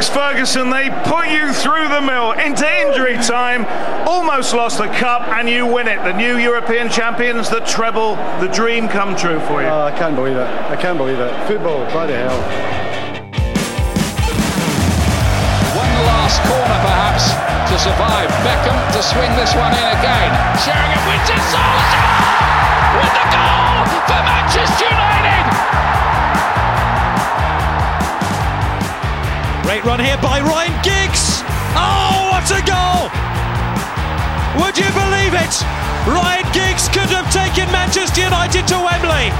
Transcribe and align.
Alex 0.00 0.16
Ferguson, 0.16 0.70
they 0.70 0.88
put 1.04 1.28
you 1.28 1.52
through 1.52 1.86
the 1.92 2.00
mill 2.00 2.32
into 2.32 2.64
injury 2.64 3.20
time, 3.20 3.68
almost 4.08 4.54
lost 4.54 4.78
the 4.78 4.88
cup, 4.96 5.28
and 5.28 5.46
you 5.46 5.66
win 5.66 5.88
it. 5.88 6.02
The 6.04 6.16
new 6.16 6.38
European 6.38 6.88
champions, 6.88 7.50
the 7.50 7.60
treble, 7.68 8.16
the 8.40 8.48
dream 8.48 8.88
come 8.88 9.14
true 9.14 9.38
for 9.40 9.60
you. 9.60 9.68
Oh, 9.68 9.82
I 9.82 9.92
can't 9.92 10.16
believe 10.16 10.38
it. 10.40 10.48
I 10.72 10.76
can't 10.80 10.96
believe 10.96 11.20
it. 11.20 11.28
Football, 11.46 11.84
bloody 11.92 12.14
hell. 12.14 12.40
One 15.76 15.92
last 16.08 16.40
corner, 16.48 16.80
perhaps, 16.80 17.36
to 17.68 17.76
survive. 17.76 18.32
Beckham 18.40 18.80
to 18.96 19.02
swing 19.04 19.28
this 19.36 19.52
one 19.52 19.76
in 19.76 19.84
again. 20.00 20.32
Sheringham 20.64 21.04
wins 21.12 21.28
it. 21.28 21.44
Solskjaer 21.52 23.04
with 23.04 23.12
the 23.20 23.26
goal 23.36 23.84
for 24.08 24.20
Manchester 24.24 24.84
United. 24.88 24.99
Great 29.70 29.84
run 29.84 30.00
here 30.00 30.18
by 30.18 30.40
Ryan 30.40 30.74
Giggs. 30.82 31.46
Oh, 31.78 32.34
what 32.34 32.42
a 32.50 32.58
goal! 32.66 33.06
Would 34.58 34.74
you 34.74 34.90
believe 34.90 35.30
it? 35.30 35.54
Ryan 36.10 36.42
Giggs 36.50 36.88
could 36.90 37.06
have 37.14 37.30
taken 37.30 37.70
Manchester 37.70 38.22
United 38.22 38.66
to 38.66 38.74
Wembley. 38.74 39.30
It's 39.30 39.38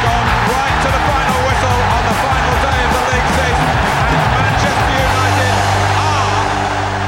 gone 0.00 0.28
right 0.48 0.76
to 0.80 0.88
the 0.96 1.02
final 1.04 1.38
whistle 1.44 1.76
on 1.92 2.02
the 2.08 2.16
final 2.24 2.56
day 2.64 2.78
of 2.88 2.90
the 2.96 3.04
league 3.04 3.28
season, 3.36 3.68
and 4.16 4.24
Manchester 4.32 4.96
United 4.96 5.60
are 5.92 6.40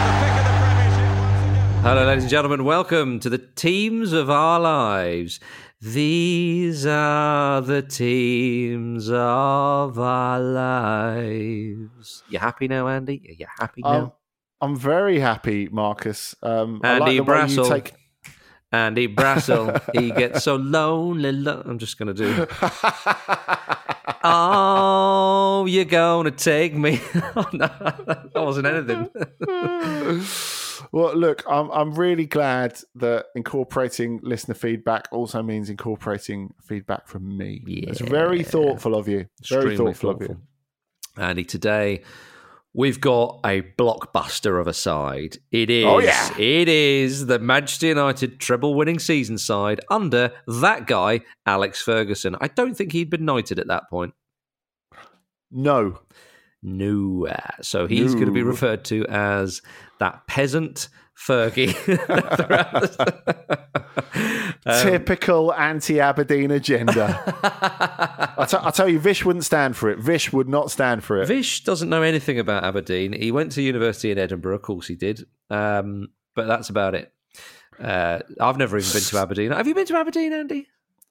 the 0.05 0.13
pick 0.21 0.37
of 0.37 0.45
the 0.45 0.53
Premiership 0.61 1.09
once 1.25 1.41
again. 1.41 1.81
Hello, 1.89 2.05
ladies 2.05 2.25
and 2.25 2.31
gentlemen. 2.31 2.69
Welcome 2.69 3.17
to 3.21 3.31
the 3.31 3.41
teams 3.57 4.13
of 4.13 4.29
our 4.29 4.61
lives. 4.61 5.41
These 5.81 6.87
are 6.87 7.61
the 7.61 7.83
teams 7.83 9.09
of 9.11 9.97
our 9.99 10.41
lives. 10.41 12.25
You 12.29 12.41
happy 12.41 12.67
now, 12.67 12.89
Andy? 12.89 13.23
Are 13.29 13.33
you 13.33 13.47
happy 13.61 13.83
now? 13.83 13.91
Um, 13.91 14.13
I'm 14.61 14.77
very 14.77 15.21
happy, 15.21 15.69
Marcus. 15.69 16.35
Um, 16.43 16.81
I 16.83 16.95
Andy 16.95 17.21
like 17.21 17.27
the 17.27 17.33
way 17.33 17.39
you 17.47 17.59
Brassell. 17.63 17.69
take. 17.69 17.95
Andy 18.73 19.07
Brassell, 19.09 19.81
he 19.95 20.11
gets 20.11 20.43
so 20.43 20.57
lonely. 20.57 21.31
Lo- 21.33 21.63
I'm 21.65 21.79
just 21.79 21.97
going 21.99 22.15
to 22.15 22.25
do. 22.25 22.47
Oh, 24.25 25.65
you're 25.69 25.85
going 25.85 26.25
to 26.25 26.31
take 26.33 26.75
me. 26.75 27.01
oh, 27.15 27.49
no, 27.53 27.69
that 27.69 28.31
wasn't 28.35 28.67
anything. 28.67 29.09
Well, 30.93 31.15
look, 31.15 31.45
I'm 31.49 31.71
I'm 31.71 31.95
really 31.95 32.27
glad 32.27 32.81
that 32.97 33.27
incorporating 33.35 34.21
listener 34.23 34.55
feedback 34.55 35.09
also 35.13 35.43
means 35.43 35.71
incorporating 35.71 36.55
feedback 36.63 37.07
from 37.07 37.37
me. 37.37 37.63
It's 37.67 38.01
very 38.01 38.43
thoughtful 38.43 38.95
of 38.95 39.09
you. 39.09 39.27
Very 39.49 39.75
Extremely 39.75 39.77
thoughtful, 39.77 40.11
of 40.11 40.21
you. 40.21 40.27
thoughtful. 40.29 40.43
Andy, 41.23 41.45
today 41.45 42.03
we've 42.75 43.01
got 43.01 43.41
a 43.45 43.63
blockbuster 43.77 44.61
of 44.61 44.67
a 44.67 44.73
side. 44.73 45.39
It 45.51 45.71
oh, 45.85 45.99
is. 45.99 46.07
Oh, 46.07 46.37
yeah. 46.37 46.39
It 46.39 46.69
is 46.69 47.27
the 47.27 47.39
Manchester 47.39 47.89
United 47.89 48.39
treble 48.39 48.75
winning 48.75 48.99
season 48.99 49.37
side 49.39 49.81
under 49.91 50.33
that 50.47 50.87
guy, 50.87 51.21
Alex 51.45 51.83
Ferguson. 51.83 52.37
I 52.41 52.49
don't 52.49 52.77
think 52.77 52.93
he'd 52.93 53.11
been 53.11 53.25
knighted 53.25 53.59
at 53.59 53.67
that 53.67 53.91
point. 53.91 54.15
No, 55.51 55.99
No. 56.63 57.27
uh, 57.27 57.63
So 57.63 57.87
he's 57.87 58.15
going 58.15 58.27
to 58.27 58.33
be 58.33 58.43
referred 58.43 58.85
to 58.87 59.07
as 59.07 59.63
that 59.99 60.27
peasant 60.27 60.89
Fergie. 61.17 61.75
Um, 64.67 64.83
typical 64.83 65.55
anti-Aberdeen 65.55 66.51
agenda. 66.51 67.23
I 68.39 68.45
te- 68.45 68.57
I 68.61 68.71
tell 68.71 68.89
you, 68.89 68.99
Vish 68.99 69.25
wouldn't 69.25 69.45
stand 69.45 69.77
for 69.77 69.89
it. 69.89 69.99
Vish 69.99 70.33
would 70.33 70.49
not 70.49 70.71
stand 70.71 71.05
for 71.05 71.23
it. 71.23 71.27
Vish 71.27 71.65
doesn't 71.65 71.89
know 71.89 72.03
anything 72.03 72.39
about 72.39 72.65
Aberdeen. 72.65 73.13
He 73.13 73.31
went 73.33 73.53
to 73.53 73.63
university 73.63 74.11
in 74.11 74.19
Edinburgh, 74.19 74.57
of 74.57 74.63
course 74.63 74.87
he 74.87 74.95
did, 74.95 75.25
um, 75.49 76.09
but 76.35 76.49
that's 76.49 76.69
about 76.69 76.95
it. 76.95 77.13
Uh, 77.81 78.19
I've 78.41 78.59
never 78.59 78.77
even 78.77 78.93
been 78.93 79.03
to 79.03 79.19
Aberdeen. 79.19 79.53
Have 79.53 79.69
you 79.69 79.75
been 79.75 79.87
to 79.87 79.97
Aberdeen, 79.97 80.33
Andy? 80.33 80.67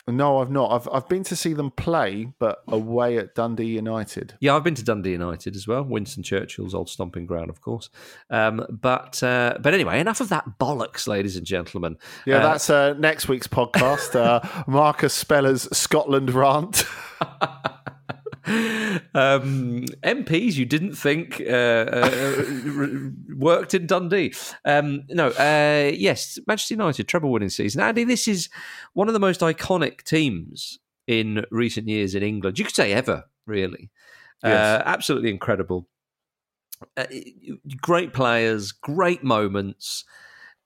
No, 0.09 0.39
I've 0.39 0.49
not. 0.49 0.71
I've 0.71 0.87
I've 0.93 1.09
been 1.09 1.23
to 1.25 1.35
see 1.35 1.51
them 1.53 1.69
play, 1.71 2.31
but 2.39 2.63
away 2.69 3.17
at 3.17 3.35
Dundee 3.35 3.65
United. 3.65 4.35
Yeah, 4.39 4.55
I've 4.55 4.63
been 4.63 4.75
to 4.75 4.83
Dundee 4.83 5.11
United 5.11 5.55
as 5.55 5.67
well. 5.67 5.83
Winston 5.83 6.23
Churchill's 6.23 6.73
old 6.73 6.89
stomping 6.89 7.25
ground, 7.25 7.49
of 7.49 7.59
course. 7.59 7.89
Um, 8.29 8.65
but 8.69 9.21
uh, 9.21 9.57
but 9.59 9.73
anyway, 9.73 9.99
enough 9.99 10.21
of 10.21 10.29
that 10.29 10.45
bollocks, 10.59 11.07
ladies 11.07 11.35
and 11.35 11.45
gentlemen. 11.45 11.97
Yeah, 12.25 12.37
Uh, 12.37 12.43
that's 12.43 12.69
uh, 12.69 12.93
next 12.93 13.27
week's 13.27 13.47
podcast. 13.47 14.15
Uh, 14.15 14.39
Marcus 14.67 15.13
Speller's 15.13 15.67
Scotland 15.77 16.33
rant. 16.33 16.85
um, 18.47 19.85
MPs 20.03 20.53
you 20.55 20.65
didn't 20.65 20.95
think 20.95 21.41
uh, 21.41 21.85
uh, 21.91 22.43
worked 23.35 23.73
in 23.73 23.87
Dundee. 23.87 24.33
Um, 24.65 25.03
no, 25.09 25.27
uh, 25.29 25.91
yes, 25.93 26.39
Manchester 26.47 26.75
United 26.75 27.07
treble 27.07 27.31
winning 27.31 27.49
season. 27.49 27.81
Andy, 27.81 28.03
this 28.03 28.27
is 28.27 28.49
one 28.93 29.07
of 29.07 29.13
the 29.13 29.19
most 29.19 29.41
iconic 29.41 30.03
teams 30.03 30.79
in 31.07 31.45
recent 31.51 31.87
years 31.87 32.15
in 32.15 32.23
England. 32.23 32.57
You 32.57 32.65
could 32.65 32.75
say 32.75 32.93
ever, 32.93 33.25
really. 33.45 33.89
Uh, 34.43 34.49
Yes. 34.49 34.83
absolutely 34.85 35.31
incredible. 35.31 35.87
Uh, 36.95 37.05
great 37.81 38.13
players, 38.13 38.71
great 38.71 39.23
moments, 39.23 40.05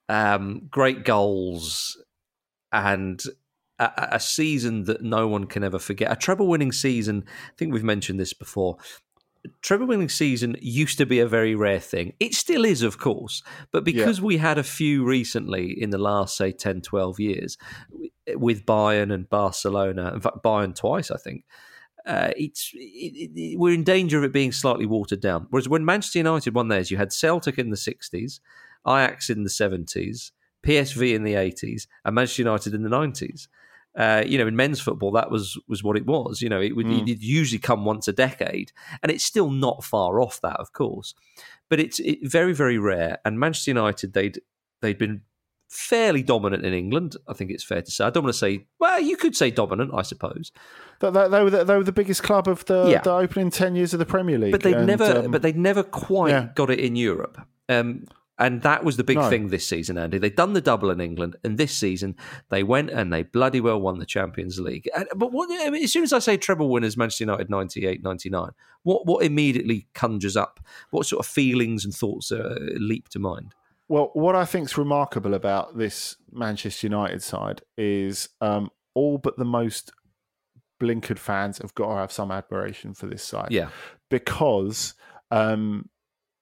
um, 0.09 0.67
great 0.69 1.05
goals, 1.05 1.97
and 2.73 3.23
a, 3.81 4.09
a 4.13 4.19
season 4.19 4.83
that 4.85 5.01
no 5.01 5.27
one 5.27 5.45
can 5.45 5.63
ever 5.63 5.79
forget. 5.79 6.11
A 6.11 6.15
treble 6.15 6.47
winning 6.47 6.71
season. 6.71 7.23
I 7.27 7.51
think 7.57 7.73
we've 7.73 7.83
mentioned 7.83 8.19
this 8.19 8.33
before. 8.33 8.77
Treble 9.61 9.87
winning 9.87 10.09
season 10.09 10.55
used 10.61 10.99
to 10.99 11.05
be 11.05 11.19
a 11.19 11.27
very 11.27 11.55
rare 11.55 11.79
thing. 11.79 12.13
It 12.19 12.35
still 12.35 12.63
is, 12.63 12.83
of 12.83 12.99
course, 12.99 13.41
but 13.71 13.83
because 13.83 14.21
we 14.21 14.37
had 14.37 14.59
a 14.59 14.63
few 14.63 15.03
recently 15.03 15.71
in 15.81 15.89
the 15.89 15.97
last, 15.97 16.37
say, 16.37 16.51
10, 16.51 16.81
12 16.81 17.19
years 17.19 17.57
with 18.35 18.67
Bayern 18.67 19.11
and 19.11 19.27
Barcelona, 19.27 20.11
in 20.13 20.21
fact, 20.21 20.43
Bayern 20.43 20.75
twice, 20.75 21.09
I 21.09 21.17
think, 21.17 21.45
uh, 22.05 22.31
it's 22.37 22.71
it, 22.75 23.31
it, 23.35 23.59
we're 23.59 23.73
in 23.73 23.83
danger 23.83 24.19
of 24.19 24.23
it 24.23 24.33
being 24.33 24.51
slightly 24.51 24.85
watered 24.85 25.21
down. 25.21 25.47
Whereas 25.49 25.69
when 25.69 25.85
Manchester 25.85 26.19
United 26.19 26.53
won 26.53 26.67
theirs, 26.67 26.91
you 26.91 26.97
had 26.97 27.11
Celtic 27.11 27.57
in 27.57 27.71
the 27.71 27.75
60s, 27.75 28.39
Ajax 28.87 29.29
in 29.29 29.43
the 29.43 29.49
70s, 29.49 30.31
PSV 30.65 31.15
in 31.15 31.23
the 31.23 31.33
80s, 31.33 31.87
and 32.05 32.15
Manchester 32.15 32.43
United 32.43 32.73
in 32.73 32.83
the 32.83 32.89
90s. 32.89 33.47
Uh, 33.95 34.23
you 34.25 34.37
know, 34.37 34.47
in 34.47 34.55
men's 34.55 34.79
football, 34.79 35.11
that 35.11 35.29
was 35.29 35.59
was 35.67 35.83
what 35.83 35.97
it 35.97 36.05
was. 36.05 36.41
You 36.41 36.49
know, 36.49 36.61
it 36.61 36.75
would 36.75 36.87
it'd 36.87 37.21
usually 37.21 37.59
come 37.59 37.83
once 37.83 38.07
a 38.07 38.13
decade, 38.13 38.71
and 39.03 39.11
it's 39.11 39.23
still 39.23 39.49
not 39.49 39.83
far 39.83 40.21
off 40.21 40.39
that, 40.41 40.57
of 40.59 40.71
course. 40.71 41.13
But 41.69 41.79
it's 41.79 41.99
it, 41.99 42.19
very 42.23 42.53
very 42.53 42.77
rare. 42.77 43.19
And 43.25 43.39
Manchester 43.39 43.71
United, 43.71 44.13
they'd 44.13 44.39
they'd 44.81 44.97
been 44.97 45.21
fairly 45.67 46.21
dominant 46.21 46.65
in 46.65 46.73
England. 46.73 47.15
I 47.27 47.33
think 47.33 47.51
it's 47.51 47.63
fair 47.63 47.81
to 47.81 47.91
say. 47.91 48.05
I 48.05 48.09
don't 48.09 48.23
want 48.23 48.33
to 48.33 48.39
say. 48.39 48.67
Well, 48.79 48.99
you 49.01 49.17
could 49.17 49.35
say 49.35 49.51
dominant, 49.51 49.91
I 49.93 50.01
suppose. 50.03 50.51
They, 50.99 51.09
they, 51.09 51.27
they 51.29 51.43
were 51.43 51.49
the, 51.49 51.63
they 51.63 51.75
were 51.77 51.83
the 51.83 51.91
biggest 51.91 52.23
club 52.23 52.47
of 52.47 52.63
the, 52.65 52.87
Yeah. 52.89 53.01
the 53.01 53.13
opening 53.13 53.49
ten 53.49 53.75
years 53.75 53.93
of 53.93 53.99
the 53.99 54.05
Premier 54.05 54.37
League. 54.37 54.51
but 54.51 54.61
they 54.61 54.73
never 54.73 55.25
um, 55.25 55.31
but 55.31 55.41
they 55.41 55.53
never 55.53 55.83
quite 55.83 56.31
yeah. 56.31 56.49
got 56.55 56.69
it 56.69 56.79
in 56.79 56.95
Europe. 56.95 57.41
Um, 57.69 58.05
and 58.39 58.61
that 58.63 58.83
was 58.83 58.97
the 58.97 59.03
big 59.03 59.17
No. 59.17 59.29
thing 59.29 59.49
this 59.49 59.67
season, 59.67 59.97
Andy. 59.97 60.17
They'd 60.17 60.35
done 60.35 60.53
the 60.53 60.61
double 60.61 60.89
in 60.89 60.99
England, 61.01 61.35
and 61.43 61.57
this 61.57 61.75
season 61.75 62.15
they 62.49 62.63
went 62.63 62.89
and 62.89 63.11
they 63.13 63.23
bloody 63.23 63.61
well 63.61 63.79
won 63.79 63.99
the 63.99 64.05
Champions 64.05 64.59
League. 64.59 64.89
And, 64.95 65.07
but 65.15 65.31
what, 65.31 65.49
I 65.65 65.69
mean, 65.69 65.83
as 65.83 65.91
soon 65.91 66.03
as 66.03 66.13
I 66.13 66.19
say 66.19 66.37
treble 66.37 66.69
winners, 66.69 66.97
Manchester 66.97 67.23
United 67.25 67.49
98 67.49 68.01
99, 68.03 68.49
what, 68.83 69.05
what 69.05 69.23
immediately 69.23 69.87
conjures 69.93 70.35
up? 70.35 70.59
What 70.89 71.05
sort 71.05 71.25
of 71.25 71.31
feelings 71.31 71.85
and 71.85 71.93
thoughts 71.93 72.31
uh, 72.31 72.55
leap 72.77 73.09
to 73.09 73.19
mind? 73.19 73.53
Well, 73.87 74.09
what 74.13 74.35
I 74.35 74.45
think 74.45 74.67
is 74.67 74.77
remarkable 74.77 75.33
about 75.33 75.77
this 75.77 76.15
Manchester 76.31 76.87
United 76.87 77.21
side 77.21 77.61
is 77.77 78.29
um, 78.39 78.69
all 78.93 79.17
but 79.17 79.37
the 79.37 79.45
most 79.45 79.91
blinkered 80.81 81.19
fans 81.19 81.59
have 81.59 81.75
got 81.75 81.89
to 81.89 81.95
have 81.95 82.11
some 82.11 82.31
admiration 82.31 82.93
for 82.93 83.05
this 83.05 83.21
side. 83.23 83.49
Yeah. 83.51 83.69
because 84.09 84.95
um, 85.29 85.89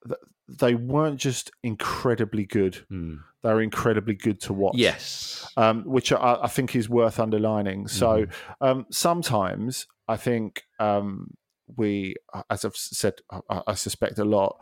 th- 0.06 0.20
they 0.58 0.74
weren't 0.74 1.18
just 1.20 1.50
incredibly 1.62 2.44
good; 2.44 2.84
they 2.90 3.52
were 3.54 3.62
incredibly 3.62 4.14
good 4.14 4.40
to 4.42 4.52
watch. 4.52 4.74
Yes. 4.76 5.50
um, 5.56 5.82
which 5.84 6.12
I, 6.12 6.38
I 6.42 6.48
think 6.48 6.74
is 6.76 6.88
worth 6.88 7.18
underlining. 7.20 7.88
So 7.88 8.26
Mm-hmm. 8.26 8.64
um, 8.64 8.86
sometimes 8.90 9.86
I 10.08 10.16
think 10.16 10.62
um, 10.78 11.34
we, 11.76 12.16
as 12.50 12.64
I've 12.64 12.76
said, 12.76 13.14
I, 13.30 13.62
I 13.68 13.74
suspect 13.74 14.18
a 14.18 14.24
lot. 14.24 14.56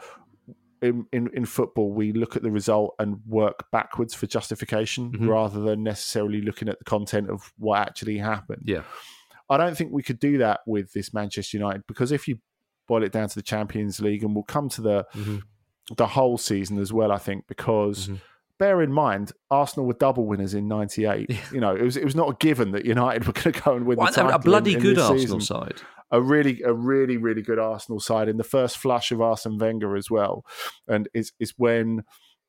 In, 0.81 1.07
in, 1.13 1.29
in 1.35 1.45
football, 1.45 1.93
we 1.93 2.13
look 2.13 2.37
at 2.37 2.43
the 2.45 2.53
result 2.53 2.95
and 3.01 3.19
work 3.27 3.65
backwards 3.73 4.15
for 4.15 4.27
justification 4.29 5.11
Mhm. 5.11 5.29
rather 5.29 5.59
than 5.61 5.83
necessarily 5.83 6.41
looking 6.41 6.69
at 6.69 6.79
the 6.79 6.85
content 6.85 7.29
of 7.31 7.53
what 7.59 7.81
actually 7.81 8.19
happened. 8.19 8.63
Yeah. 8.65 8.83
I 9.51 9.57
don't 9.57 9.77
think 9.77 9.91
we 9.93 10.05
could 10.05 10.21
do 10.21 10.39
that 10.39 10.61
with 10.67 10.93
this 10.93 11.13
Manchester 11.13 11.57
United 11.57 11.83
because 11.89 12.13
if 12.13 12.29
you 12.29 12.39
boil 12.87 13.03
it 13.03 13.11
down 13.11 13.29
to 13.29 13.35
the 13.35 13.43
Champions 13.43 13.99
League, 14.01 14.23
and 14.23 14.35
we'll 14.37 14.45
come 14.45 14.69
to 14.69 14.81
the 14.81 15.05
Mhm. 15.15 15.43
The 15.97 16.07
whole 16.07 16.39
season 16.39 16.79
as 16.79 16.93
well, 16.93 17.11
I 17.13 17.19
think, 17.19 17.47
because 17.47 18.09
Mhm. 18.09 18.21
bear 18.59 18.83
in 18.83 18.93
mind 18.93 19.33
Arsenal 19.51 19.87
were 19.87 19.95
double 19.95 20.27
winners 20.27 20.53
in 20.55 20.69
'98. 20.69 21.31
You 21.53 21.61
know, 21.61 21.75
it 21.75 21.83
was 21.83 21.97
it 21.97 22.05
was 22.05 22.15
not 22.17 22.31
a 22.31 22.37
given 22.39 22.73
that 22.73 22.85
United 22.85 23.25
were 23.27 23.33
going 23.33 23.53
to 23.53 23.61
go 23.61 23.75
and 23.75 23.87
win 23.87 23.99
Well, 23.99 24.07
the 24.09 24.13
title. 24.13 24.33
a 24.33 24.39
bloody 24.39 24.73
in, 24.73 24.77
in 24.79 24.83
good 24.83 24.99
Arsenal 24.99 25.19
season. 25.19 25.41
side. 25.41 25.81
a 26.11 26.21
really 26.23 26.63
a 26.63 26.73
really 26.73 27.17
really 27.19 27.43
good 27.43 27.59
Arsenal 27.59 28.01
side 28.01 28.29
in 28.29 28.39
the 28.39 28.45
first 28.45 28.79
flush 28.79 29.13
of 29.13 29.21
Arsene 29.21 29.59
Wenger 29.59 29.95
as 29.97 30.11
well, 30.11 30.45
and 30.87 31.09
it's 31.15 31.33
is 31.39 31.53
when 31.59 32.03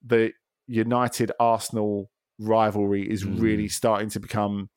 the 0.06 0.32
United 0.68 1.32
Arsenal 1.40 2.10
rivalry 2.40 3.10
is 3.10 3.24
Mm. 3.26 3.42
really 3.42 3.68
starting 3.68 4.10
to 4.10 4.20
become 4.20 4.70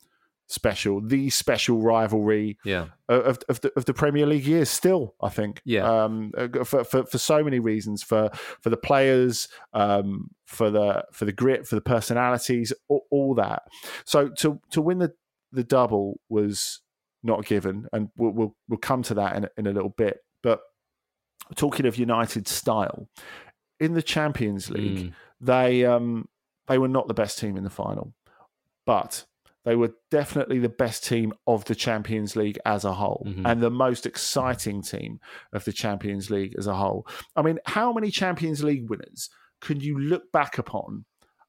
special. 0.47 1.01
The 1.01 1.29
special 1.29 1.81
rivalry 1.81 2.57
Yeah. 2.65 2.87
of 3.09 3.39
of 3.49 3.61
the, 3.61 3.71
of 3.75 3.85
the 3.85 3.93
Premier 3.93 4.25
League 4.25 4.45
years 4.45 4.69
still 4.69 5.15
I 5.21 5.29
think 5.29 5.61
Yeah. 5.65 5.85
um 6.03 6.31
uh, 6.37 6.63
for, 6.63 6.83
for 6.83 7.05
for 7.05 7.17
so 7.17 7.43
many 7.43 7.59
reasons 7.59 8.03
for 8.03 8.29
for 8.61 8.69
the 8.69 8.77
players 8.77 9.47
um 9.73 10.29
for 10.45 10.69
the 10.69 11.05
for 11.11 11.25
the 11.25 11.31
grit 11.31 11.65
for 11.67 11.75
the 11.75 11.81
personalities 11.81 12.73
all, 12.89 13.05
all 13.09 13.33
that 13.35 13.63
so 14.05 14.27
to 14.29 14.59
to 14.71 14.81
win 14.81 14.99
the 14.99 15.13
the 15.51 15.63
double 15.63 16.19
was 16.29 16.81
not 17.23 17.45
given 17.45 17.87
and 17.93 18.09
we'll 18.17 18.31
we'll, 18.31 18.55
we'll 18.67 18.77
come 18.79 19.01
to 19.03 19.13
that 19.13 19.35
in, 19.37 19.45
a- 19.45 19.49
in 19.57 19.65
a 19.67 19.71
little 19.71 19.93
bit 19.97 20.17
but 20.43 20.59
talking 21.55 21.85
of 21.85 21.97
United 21.97 22.47
style 22.47 23.07
in 23.79 23.93
the 23.93 24.03
Champions 24.03 24.69
League 24.69 25.11
Mm. 25.11 25.13
they 25.41 25.85
um 25.85 26.27
they 26.67 26.77
were 26.77 26.87
not 26.89 27.07
the 27.07 27.13
best 27.13 27.39
team 27.39 27.55
in 27.57 27.63
the 27.63 27.69
final 27.69 28.13
but 28.85 29.25
they 29.65 29.75
were 29.75 29.93
definitely 30.11 30.59
the 30.59 30.69
best 30.69 31.05
team 31.05 31.33
of 31.47 31.65
the 31.65 31.75
Champions 31.75 32.35
League 32.35 32.59
as 32.65 32.83
a 32.85 32.93
whole 32.93 33.23
Mhm. 33.25 33.41
and 33.45 33.61
the 33.61 33.69
most 33.71 34.05
exciting 34.05 34.81
team 34.81 35.19
of 35.53 35.63
the 35.65 35.71
Champions 35.73 36.29
League 36.29 36.53
as 36.57 36.67
a 36.67 36.75
whole. 36.75 37.07
I 37.35 37.41
mean, 37.41 37.59
how 37.65 37.93
many 37.93 38.11
Champions 38.11 38.63
League 38.63 38.89
winners 38.89 39.29
can 39.61 39.79
you 39.79 39.97
look 39.97 40.31
back 40.31 40.57
upon 40.57 41.05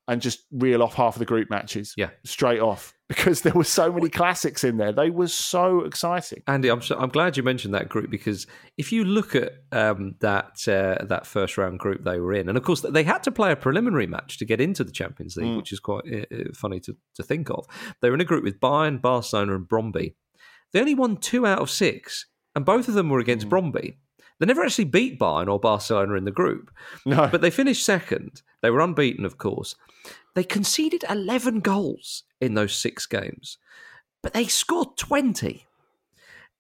and 0.09 0.21
just 0.21 0.45
reel 0.53 0.83
off 0.83 0.95
half 0.95 1.15
of 1.17 1.19
the 1.19 1.25
group 1.25 1.49
matches 1.51 1.95
Yeah. 1.97 2.11
straight 2.25 2.61
off? 2.61 2.93
Because 3.07 3.43
there 3.43 3.53
were 3.53 3.65
so 3.65 3.93
many 3.93 4.09
classics 4.09 4.65
in 4.65 4.79
there. 4.79 4.91
They 4.91 5.11
were 5.11 5.29
so 5.29 5.83
exciting. 5.83 6.43
Andy, 6.47 6.71
I'm 6.71 6.81
so, 6.81 6.97
I'm 6.99 7.11
glad 7.11 7.37
you 7.37 7.43
mentioned 7.43 7.75
that 7.75 7.91
group 7.91 8.11
because 8.11 8.47
if 8.79 8.93
you 8.93 9.05
look 9.05 9.35
at 9.37 9.53
um, 9.73 10.15
that 10.21 10.67
uh, 10.67 11.05
that 11.05 11.27
first 11.27 11.59
round 11.59 11.79
group 11.79 12.03
they 12.03 12.19
were 12.19 12.33
in, 12.33 12.49
and 12.49 12.57
of 12.57 12.65
course 12.65 12.81
they 12.81 13.05
had 13.05 13.23
to 13.25 13.31
play 13.31 13.53
a 13.53 13.57
preliminary 13.57 14.07
match 14.07 14.39
to 14.39 14.47
get 14.47 14.59
into 14.59 14.85
the 14.85 14.91
Champions 14.91 15.37
League, 15.37 15.55
which 15.59 15.71
is 15.71 15.81
quite 15.81 16.05
uh, 16.11 16.35
uh, 16.35 16.45
funny 16.55 16.81
to, 16.81 16.97
to 17.17 17.23
think 17.23 17.51
of. 17.51 17.67
They 18.01 18.09
were 18.09 18.15
in 18.15 18.23
a 18.23 18.25
group 18.25 18.43
with 18.43 18.59
Bayern, 18.59 19.03
Barcelona, 19.03 19.55
and 19.55 19.69
Brondby. 19.69 20.15
They 20.73 20.81
only 20.81 20.95
won 20.95 21.19
two 21.19 21.47
out 21.47 21.61
of 21.61 21.69
six, 21.71 22.27
and 22.57 22.65
both 22.65 22.89
of 22.89 22.95
them 22.95 23.11
were 23.11 23.21
against 23.21 23.51
Brondby. 23.51 23.97
They 24.41 24.47
never 24.47 24.65
actually 24.65 24.85
beat 24.87 25.19
Bayern 25.19 25.49
or 25.49 25.61
Barcelona 25.61 26.15
in 26.15 26.25
the 26.25 26.31
group, 26.31 26.71
No. 27.07 27.29
but 27.31 27.41
they 27.41 27.51
finished 27.51 27.85
second. 27.85 28.43
They 28.63 28.71
were 28.71 28.81
unbeaten, 28.81 29.25
of 29.25 29.39
course. 29.39 29.77
They 30.35 30.45
conceded 30.45 31.05
11 31.09 31.61
goals 31.61 32.25
in 32.41 32.55
those 32.55 32.75
six 32.75 33.07
games, 33.07 33.59
but 34.23 34.33
they 34.33 34.47
scored 34.47 34.97
20 34.97 35.67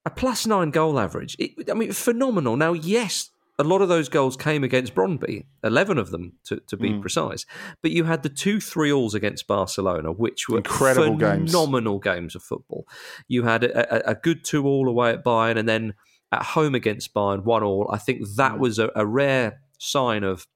a 0.06 0.10
plus 0.10 0.46
nine 0.46 0.70
goal 0.70 0.98
average. 0.98 1.36
It, 1.38 1.70
I 1.70 1.74
mean, 1.74 1.92
phenomenal. 1.92 2.56
Now, 2.56 2.74
yes, 2.74 3.30
a 3.58 3.64
lot 3.64 3.80
of 3.82 3.88
those 3.88 4.08
goals 4.08 4.36
came 4.36 4.64
against 4.64 4.94
Brondby, 4.94 5.46
11 5.62 5.98
of 5.98 6.10
them 6.10 6.34
to, 6.44 6.60
to 6.66 6.76
be 6.76 6.90
mm. 6.90 7.00
precise. 7.00 7.46
But 7.82 7.92
you 7.92 8.04
had 8.04 8.22
the 8.22 8.28
two 8.28 8.60
3 8.60 8.92
alls 8.92 9.14
against 9.14 9.46
Barcelona, 9.46 10.12
which 10.12 10.48
were 10.48 10.58
Incredible 10.58 11.16
games. 11.16 11.52
phenomenal 11.52 11.98
games 11.98 12.34
of 12.34 12.42
football. 12.42 12.86
You 13.28 13.44
had 13.44 13.64
a, 13.64 14.10
a, 14.10 14.12
a 14.12 14.14
good 14.14 14.44
2 14.44 14.66
all 14.66 14.88
away 14.88 15.10
at 15.10 15.24
Bayern, 15.24 15.56
and 15.56 15.68
then 15.68 15.94
at 16.34 16.42
home 16.42 16.74
against 16.74 17.14
Bayern, 17.14 17.44
1 17.44 17.62
all. 17.62 17.88
I 17.92 17.98
think 17.98 18.22
that 18.36 18.58
was 18.58 18.78
a, 18.78 18.90
a 18.94 19.06
rare 19.06 19.60
sign 19.78 20.24
of. 20.24 20.46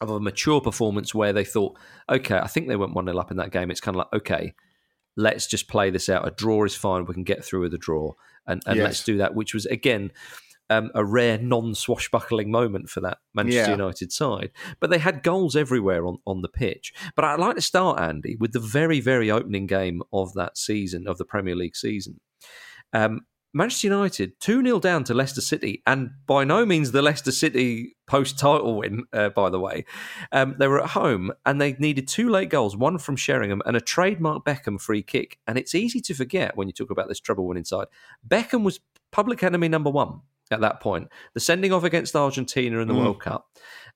Of 0.00 0.10
a 0.10 0.20
mature 0.20 0.60
performance 0.60 1.14
where 1.14 1.32
they 1.32 1.44
thought, 1.44 1.78
okay, 2.10 2.36
I 2.36 2.48
think 2.48 2.66
they 2.66 2.74
went 2.76 2.94
1 2.94 3.06
0 3.06 3.16
up 3.16 3.30
in 3.30 3.36
that 3.36 3.52
game. 3.52 3.70
It's 3.70 3.80
kind 3.80 3.94
of 3.96 4.00
like, 4.00 4.20
okay, 4.22 4.52
let's 5.16 5.46
just 5.46 5.68
play 5.68 5.88
this 5.90 6.08
out. 6.08 6.26
A 6.26 6.32
draw 6.32 6.64
is 6.64 6.74
fine. 6.74 7.06
We 7.06 7.14
can 7.14 7.22
get 7.22 7.44
through 7.44 7.60
with 7.60 7.74
a 7.74 7.78
draw, 7.78 8.12
and, 8.46 8.60
and 8.66 8.76
Yes. 8.76 8.84
let's 8.84 9.04
do 9.04 9.18
that. 9.18 9.34
Which 9.36 9.54
was 9.54 9.66
again 9.66 10.10
um, 10.68 10.90
a 10.96 11.04
rare 11.04 11.38
non-swashbuckling 11.38 12.50
moment 12.50 12.90
for 12.90 13.00
that 13.02 13.18
Manchester 13.34 13.70
Yeah. 13.70 13.76
United 13.76 14.12
side. 14.12 14.50
But 14.80 14.90
they 14.90 14.98
had 14.98 15.22
goals 15.22 15.54
everywhere 15.54 16.04
on, 16.06 16.18
on 16.26 16.42
the 16.42 16.48
pitch. 16.48 16.92
But 17.14 17.24
I'd 17.24 17.38
like 17.38 17.54
to 17.54 17.62
start 17.62 18.00
Andy 18.00 18.36
with 18.38 18.52
the 18.52 18.60
very 18.60 18.98
very 19.00 19.30
opening 19.30 19.66
game 19.66 20.02
of 20.12 20.34
that 20.34 20.58
season 20.58 21.06
of 21.06 21.18
the 21.18 21.24
Premier 21.24 21.54
League 21.54 21.76
season. 21.76 22.18
Um, 22.92 23.20
Manchester 23.56 23.86
United 23.86 24.40
2 24.40 24.64
0 24.64 24.80
down 24.80 25.04
to 25.04 25.14
Leicester 25.14 25.40
City, 25.40 25.82
and 25.86 26.10
by 26.26 26.42
no 26.42 26.66
means 26.66 26.90
the 26.90 27.02
Leicester 27.02 27.30
City 27.30 27.96
post 28.06 28.36
title 28.38 28.76
win, 28.76 29.04
uh, 29.12 29.28
by 29.30 29.48
the 29.48 29.60
way. 29.60 29.84
Um, 30.32 30.56
they 30.58 30.66
were 30.66 30.82
at 30.82 30.90
home 30.90 31.32
and 31.46 31.60
they 31.60 31.74
needed 31.74 32.08
two 32.08 32.28
late 32.28 32.50
goals, 32.50 32.76
one 32.76 32.98
from 32.98 33.16
Sheringham 33.16 33.62
and 33.64 33.76
a 33.76 33.80
trademark 33.80 34.44
Beckham 34.44 34.80
free 34.80 35.02
kick. 35.02 35.38
And 35.46 35.56
it's 35.56 35.74
easy 35.74 36.00
to 36.00 36.14
forget 36.14 36.56
when 36.56 36.68
you 36.68 36.72
talk 36.72 36.90
about 36.90 37.08
this 37.08 37.20
treble 37.20 37.46
winning 37.46 37.64
side. 37.64 37.86
Beckham 38.26 38.64
was 38.64 38.80
public 39.12 39.42
enemy 39.44 39.68
number 39.68 39.90
one 39.90 40.20
at 40.50 40.60
that 40.60 40.80
point. 40.80 41.08
The 41.32 41.40
sending 41.40 41.72
off 41.72 41.84
against 41.84 42.16
Argentina 42.16 42.80
in 42.80 42.88
the 42.88 42.94
World 42.94 43.20
Cup. 43.20 43.46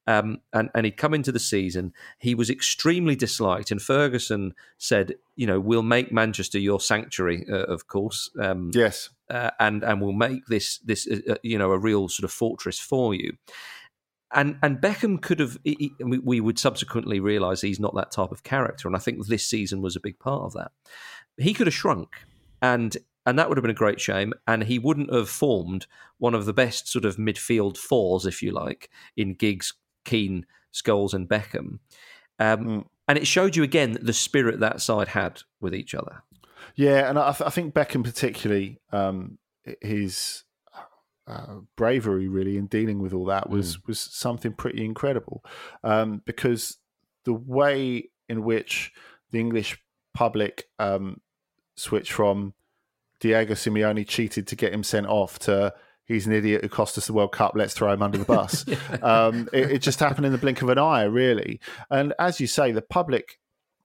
Um, 0.08 0.40
and, 0.54 0.70
and 0.74 0.86
he'd 0.86 0.96
come 0.96 1.12
into 1.12 1.30
the 1.32 1.38
season. 1.38 1.92
He 2.18 2.34
was 2.34 2.48
extremely 2.48 3.14
disliked. 3.14 3.70
And 3.70 3.80
Ferguson 3.82 4.54
said, 4.78 5.16
you 5.36 5.46
know, 5.46 5.60
we'll 5.60 5.82
make 5.82 6.10
Manchester 6.10 6.58
your 6.58 6.80
sanctuary, 6.80 7.44
uh, 7.50 7.64
of 7.64 7.86
course. 7.88 8.30
Um, 8.40 8.70
Yes. 8.72 9.10
uh, 9.28 9.50
and 9.60 9.82
and 9.84 10.00
will 10.00 10.14
make 10.14 10.46
this 10.46 10.78
this 10.78 11.06
uh, 11.06 11.32
uh, 11.32 11.36
you 11.42 11.58
know 11.58 11.72
a 11.72 11.78
real 11.78 12.08
sort 12.08 12.24
of 12.24 12.32
fortress 12.32 12.78
for 12.80 13.14
you. 13.14 13.36
And 14.32 14.58
and 14.62 14.78
Beckham 14.78 15.20
could 15.20 15.40
have. 15.40 15.58
he- 15.64 15.92
we 16.00 16.40
would 16.40 16.58
subsequently 16.58 17.20
realise 17.20 17.60
he's 17.60 17.80
not 17.80 17.94
that 17.94 18.10
type 18.10 18.30
of 18.32 18.42
character, 18.42 18.88
and 18.88 18.96
I 18.96 19.00
think 19.00 19.26
this 19.26 19.44
season 19.46 19.82
was 19.82 19.96
a 19.96 20.00
big 20.00 20.18
part 20.18 20.42
of 20.42 20.52
that. 20.54 20.70
He 21.36 21.54
could 21.54 21.66
have 21.66 21.74
shrunk, 21.74 22.08
and 22.60 22.96
and 23.26 23.38
that 23.38 23.48
would 23.48 23.56
have 23.58 23.62
been 23.62 23.70
a 23.70 23.84
great 23.84 24.00
shame. 24.00 24.32
And 24.46 24.64
he 24.64 24.78
wouldn't 24.78 25.12
have 25.12 25.28
formed 25.28 25.86
one 26.18 26.34
of 26.34 26.44
the 26.46 26.52
best 26.54 26.88
sort 26.88 27.04
of 27.04 27.16
midfield 27.16 27.76
fours, 27.76 28.26
if 28.26 28.42
you 28.42 28.52
like, 28.52 28.90
in 29.16 29.34
Giggs, 29.34 29.74
Keane, 30.08 30.46
Scholes, 30.72 31.14
and 31.14 31.28
Beckham. 31.28 31.78
Um, 32.38 32.66
Mm. 32.66 32.84
And 33.08 33.16
it 33.16 33.26
showed 33.26 33.56
you 33.56 33.62
again 33.62 33.96
the 34.02 34.12
spirit 34.12 34.60
that 34.60 34.82
side 34.82 35.08
had 35.08 35.42
with 35.60 35.74
each 35.74 35.94
other. 35.94 36.22
Yeah, 36.74 37.08
and 37.08 37.18
I, 37.18 37.32
th- 37.32 37.46
I 37.46 37.50
think 37.50 37.74
Beckham 37.74 38.04
particularly, 38.04 38.80
um, 38.92 39.38
his 39.80 40.44
uh, 41.26 41.60
bravery 41.74 42.28
really 42.28 42.58
in 42.58 42.66
dealing 42.66 42.98
with 43.00 43.14
all 43.14 43.24
that 43.26 43.48
was 43.48 43.84
was 43.86 43.98
something 43.98 44.52
pretty 44.52 44.84
incredible, 44.84 45.42
um, 45.82 46.22
because 46.26 46.76
the 47.24 47.32
way 47.32 48.10
in 48.28 48.44
which 48.44 48.92
the 49.30 49.40
English 49.40 49.82
public 50.14 50.64
um, 50.78 51.20
switched 51.76 52.12
from 52.12 52.52
Diego 53.20 53.54
Simeone 53.54 54.06
cheated 54.06 54.46
to 54.48 54.56
get 54.56 54.72
him 54.72 54.82
sent 54.82 55.06
off 55.06 55.38
to 55.40 55.72
he's 56.08 56.26
an 56.26 56.32
idiot 56.32 56.62
who 56.62 56.68
cost 56.68 56.98
us 56.98 57.06
the 57.06 57.12
World 57.12 57.32
Cup. 57.32 57.52
Let's 57.54 57.74
throw 57.74 57.92
him 57.92 58.02
under 58.02 58.18
the 58.18 58.24
bus. 58.24 58.64
um, 59.02 59.48
it, 59.52 59.70
it 59.72 59.78
just 59.82 60.00
happened 60.00 60.26
in 60.26 60.32
the 60.32 60.38
blink 60.38 60.62
of 60.62 60.70
an 60.70 60.78
eye, 60.78 61.04
really. 61.04 61.60
And 61.90 62.14
as 62.18 62.40
you 62.40 62.46
say, 62.46 62.72
the 62.72 62.82
public 62.82 63.38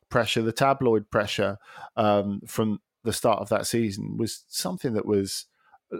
pressure, 0.09 0.41
the 0.41 0.51
tabloid 0.51 1.11
pressure 1.11 1.57
um, 1.95 2.41
from 2.47 2.79
the 3.03 3.13
start 3.13 3.39
of 3.39 3.49
that 3.49 3.67
season 3.67 4.17
was 4.17 4.45
something 4.47 4.93
that 4.93 5.05
was 5.05 5.45
uh, 5.93 5.97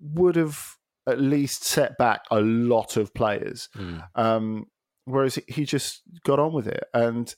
would 0.00 0.36
have 0.36 0.76
at 1.06 1.20
least 1.20 1.64
set 1.64 1.98
back 1.98 2.22
a 2.30 2.40
lot 2.40 2.96
of 2.96 3.12
players. 3.14 3.68
Um, 4.14 4.64
whereas 5.04 5.38
he 5.46 5.64
just 5.64 6.02
got 6.24 6.38
on 6.38 6.52
with 6.52 6.66
it, 6.66 6.84
and 6.94 7.34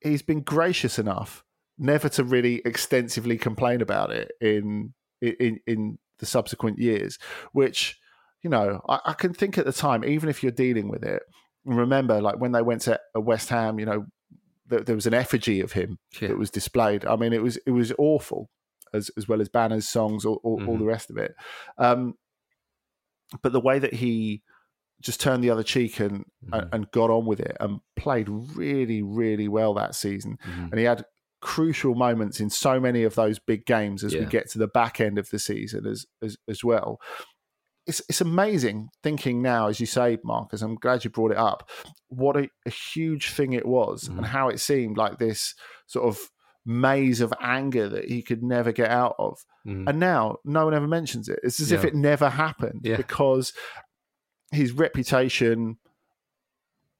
he's 0.00 0.22
been 0.22 0.42
gracious 0.42 0.98
enough 0.98 1.44
never 1.76 2.08
to 2.08 2.24
really 2.24 2.62
extensively 2.64 3.36
complain 3.36 3.80
about 3.80 4.10
it 4.10 4.32
in 4.40 4.94
in 5.20 5.58
in 5.66 5.98
the 6.18 6.26
subsequent 6.26 6.78
years, 6.78 7.18
which 7.52 7.98
you 8.42 8.50
know 8.50 8.80
I, 8.88 9.00
I 9.06 9.12
can 9.14 9.32
think 9.34 9.58
at 9.58 9.64
the 9.66 9.72
time, 9.72 10.04
even 10.04 10.28
if 10.28 10.42
you're 10.42 10.52
dealing 10.52 10.88
with 10.88 11.02
it. 11.04 11.22
Remember, 11.66 12.20
like 12.20 12.38
when 12.38 12.52
they 12.52 12.60
went 12.60 12.82
to 12.82 13.00
uh, 13.16 13.20
West 13.22 13.48
Ham, 13.48 13.78
you 13.80 13.86
know, 13.86 14.04
there, 14.66 14.80
there 14.80 14.94
was 14.94 15.06
an 15.06 15.14
effigy 15.14 15.60
of 15.62 15.72
him 15.72 15.98
Yeah. 16.20 16.28
that 16.28 16.38
was 16.38 16.50
displayed. 16.50 17.06
I 17.06 17.16
mean, 17.16 17.32
it 17.32 17.42
was 17.42 17.56
it 17.66 17.70
was 17.70 17.90
awful, 17.98 18.50
as 18.92 19.10
as 19.16 19.26
well 19.26 19.40
as 19.40 19.48
banners, 19.48 19.88
songs, 19.88 20.26
all, 20.26 20.40
all, 20.44 20.62
all 20.68 20.76
Mhm. 20.76 20.80
the 20.80 20.84
rest 20.84 21.08
of 21.10 21.16
it. 21.16 21.34
Um, 21.78 22.14
but 23.42 23.52
the 23.52 23.60
way 23.60 23.78
that 23.78 23.94
he 23.94 24.42
just 25.00 25.20
turned 25.20 25.42
the 25.42 25.50
other 25.50 25.62
cheek 25.62 26.00
and, 26.00 26.24
and 26.52 26.68
and 26.72 26.90
got 26.90 27.10
on 27.10 27.24
with 27.26 27.40
it 27.40 27.56
and 27.60 27.80
played 27.96 28.28
really 28.28 29.02
really 29.02 29.48
well 29.48 29.72
that 29.74 29.94
season, 29.94 30.38
Mhm. 30.46 30.70
and 30.70 30.78
he 30.78 30.84
had 30.84 31.04
crucial 31.44 31.94
moments 31.94 32.40
in 32.40 32.48
so 32.50 32.80
many 32.80 33.02
of 33.04 33.14
those 33.14 33.38
big 33.38 33.66
games 33.66 34.02
as 34.02 34.14
we 34.14 34.24
get 34.24 34.50
to 34.50 34.58
the 34.58 34.66
back 34.66 35.00
end 35.00 35.18
of 35.18 35.28
the 35.30 35.38
season 35.38 35.86
as 35.86 36.06
as, 36.22 36.36
as 36.48 36.64
well. 36.64 36.98
It's 37.86 38.00
it's 38.08 38.22
amazing 38.22 38.88
thinking 39.02 39.42
now, 39.42 39.68
as 39.68 39.78
you 39.78 39.84
say, 39.86 40.16
Marcus. 40.24 40.62
I'm 40.62 40.76
glad 40.76 41.04
you 41.04 41.10
brought 41.10 41.32
it 41.32 41.36
up. 41.36 41.68
What 42.08 42.36
a, 42.36 42.48
a 42.66 42.70
huge 42.70 43.30
thing 43.32 43.52
it 43.52 43.66
was, 43.66 44.08
Mm-hmm. 44.08 44.18
and 44.18 44.26
how 44.26 44.48
it 44.48 44.58
seemed 44.58 44.96
like 44.96 45.18
this 45.18 45.54
sort 45.86 46.06
of 46.08 46.18
maze 46.64 47.20
of 47.20 47.30
anger 47.42 47.90
that 47.90 48.06
he 48.06 48.22
could 48.22 48.42
never 48.42 48.72
get 48.72 48.88
out 48.90 49.14
of. 49.18 49.36
Mhm. 49.66 49.86
And 49.86 50.00
now 50.00 50.38
no 50.46 50.64
one 50.64 50.72
ever 50.74 50.88
mentions 50.88 51.28
it. 51.28 51.40
It's 51.42 51.60
as 51.60 51.72
if 51.72 51.84
it 51.84 51.94
never 51.94 52.30
happened 52.30 52.80
Yeah. 52.84 52.96
because 52.96 53.52
his 54.50 54.72
reputation 54.72 55.76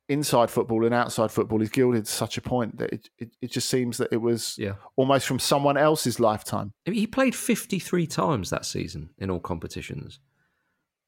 inside 0.09 0.51
football 0.51 0.85
and 0.85 0.95
outside 0.95 1.31
football 1.31 1.63
is 1.63 1.71
gilded 1.71 2.05
to 2.05 2.11
such 2.13 2.37
a 2.37 2.41
point 2.43 2.77
that 2.79 2.93
it, 2.93 3.09
it, 3.19 3.31
it 3.41 3.51
just 3.51 3.71
seems 3.71 3.97
that 3.99 4.13
it 4.13 4.19
was 4.21 4.57
Yeah. 4.59 4.75
almost 4.97 5.27
from 5.27 5.39
someone 5.39 5.77
else's 5.79 6.21
lifetime. 6.21 6.73
I 6.87 6.91
mean, 6.91 7.01
he 7.01 7.07
played 7.07 7.35
53 7.35 8.07
times 8.07 8.51
that 8.51 8.67
season 8.67 9.11
in 9.19 9.31
all 9.31 9.41
competitions. 9.41 10.21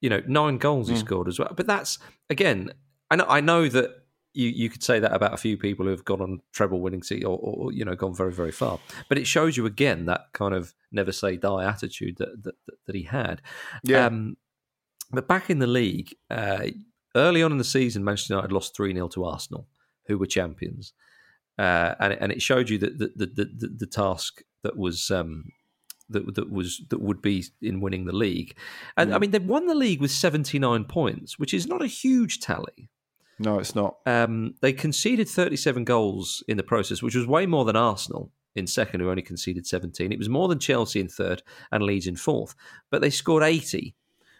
You 0.00 0.08
know, 0.10 0.22
nine 0.26 0.56
goals 0.58 0.88
he 0.88 0.94
Mm. 0.94 0.98
scored 1.00 1.28
as 1.28 1.38
well. 1.38 1.52
But 1.56 1.66
that's, 1.66 1.98
again, 2.30 2.72
I 3.10 3.16
know, 3.16 3.26
I 3.28 3.40
know 3.40 3.68
that 3.68 3.90
you, 4.32 4.48
you 4.48 4.68
could 4.70 4.82
say 4.82 4.98
that 5.00 5.12
about 5.14 5.32
a 5.34 5.38
few 5.38 5.56
people 5.56 5.84
who 5.86 5.90
have 5.90 6.04
gone 6.04 6.20
on 6.20 6.40
treble 6.52 6.80
winning 6.80 7.02
seat 7.02 7.24
or, 7.24 7.38
or, 7.38 7.72
you 7.72 7.84
know, 7.84 7.94
gone 7.96 8.14
very, 8.14 8.32
very 8.32 8.52
far. 8.52 8.78
But 9.08 9.18
it 9.18 9.26
shows 9.26 9.56
you 9.56 9.64
again 9.66 10.06
that 10.06 10.26
kind 10.32 10.54
of 10.54 10.74
never 10.92 11.12
say 11.12 11.36
die 11.36 11.64
attitude 11.64 12.16
that, 12.18 12.42
that, 12.44 12.54
that, 12.66 12.74
that 12.86 12.94
he 12.94 13.02
had. 13.02 13.40
Yeah. 13.82 14.06
Um, 14.06 14.36
but 15.10 15.28
back 15.28 15.48
in 15.50 15.58
the 15.58 15.66
league, 15.66 16.14
uh, 16.30 16.66
early 17.16 17.42
on 17.42 17.50
in 17.52 17.58
the 17.58 17.64
season, 17.64 18.04
Manchester 18.04 18.34
United 18.34 18.52
lost 18.52 18.76
3 18.76 18.92
0 18.92 19.08
to 19.08 19.24
Arsenal, 19.24 19.66
who 20.06 20.18
were 20.18 20.26
champions. 20.26 20.92
Uh, 21.58 21.94
and, 22.00 22.12
it- 22.12 22.18
and 22.20 22.30
it 22.32 22.42
showed 22.42 22.68
you 22.70 22.78
that 22.78 22.98
the, 22.98 23.10
the, 23.16 23.26
the, 23.26 23.44
the, 23.56 23.68
the 23.78 23.86
task 23.86 24.42
that 24.62 24.76
was. 24.76 25.10
Um, 25.10 25.44
that, 26.08 26.36
that 26.36 26.52
was 26.52 26.82
that 26.90 27.00
would 27.00 27.20
be 27.20 27.42
in 27.60 27.80
winning 27.80 28.04
the 28.04 28.14
league, 28.14 28.56
and 28.96 29.12
I 29.12 29.18
mean 29.18 29.32
they 29.32 29.40
won 29.40 29.66
the 29.66 29.74
league 29.74 30.00
with 30.00 30.12
seventy 30.12 30.56
nine 30.56 30.84
points, 30.84 31.36
which 31.36 31.52
is 31.52 31.66
not 31.66 31.82
a 31.82 31.88
huge 31.88 32.38
tally. 32.38 32.90
No, 33.40 33.58
it's 33.58 33.74
not. 33.74 33.96
Um, 34.06 34.54
they 34.62 34.72
conceded 34.72 35.28
37 35.28 35.82
goals 35.82 36.44
in 36.46 36.56
the 36.58 36.62
process, 36.62 37.02
which 37.02 37.16
was 37.16 37.26
way 37.26 37.44
more 37.44 37.64
than 37.64 37.74
Arsenal 37.74 38.30
in 38.54 38.68
second, 38.68 39.00
who 39.00 39.10
only 39.10 39.20
conceded 39.20 39.66
17. 39.66 40.12
It 40.12 40.18
was 40.18 40.28
more 40.28 40.46
than 40.46 40.60
Chelsea 40.60 41.00
in 41.00 41.08
third 41.08 41.42
and 41.72 41.82
Leeds 41.82 42.06
in 42.06 42.14
fourth. 42.14 42.54
But 42.88 43.00
they 43.02 43.10
scored 43.10 43.42
80, 43.42 43.96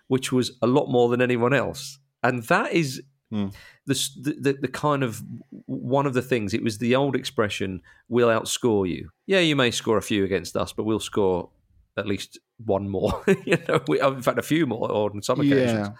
which 0.07 0.31
was 0.31 0.53
a 0.63 0.67
lot 0.69 0.87
more 0.89 1.09
than 1.09 1.21
anyone 1.21 1.53
else. 1.53 1.99
And 2.27 2.43
that 2.45 2.73
is 2.73 3.03
Hmm. 3.31 3.49
the, 3.87 3.95
the, 4.41 4.53
the, 4.61 4.69
kind 4.69 5.03
of 5.03 5.21
one 5.67 6.07
of 6.07 6.15
the 6.15 6.23
things. 6.23 6.55
It 6.55 6.63
was 6.63 6.79
the 6.79 6.95
old 6.95 7.17
expression, 7.17 7.83
we'll 8.09 8.29
outscore 8.29 8.89
you. 8.89 9.11
Yeah, 9.27 9.41
you 9.41 9.57
may 9.57 9.73
score 9.73 9.99
a 9.99 10.03
few 10.03 10.25
against 10.25 10.57
us, 10.57 10.73
but 10.73 10.85
we'll 10.85 11.01
score 11.01 11.51
at 11.97 12.07
least 12.07 12.39
one 12.65 12.89
more. 12.89 13.25
you 13.45 13.59
know, 13.69 13.81
we, 13.89 14.01
in 14.01 14.23
fact, 14.23 14.39
a 14.39 14.43
few 14.43 14.65
more 14.65 14.89
or 14.89 15.11
on 15.11 15.23
some 15.23 15.41
occasions. 15.41 15.89
Yeah. 15.89 15.93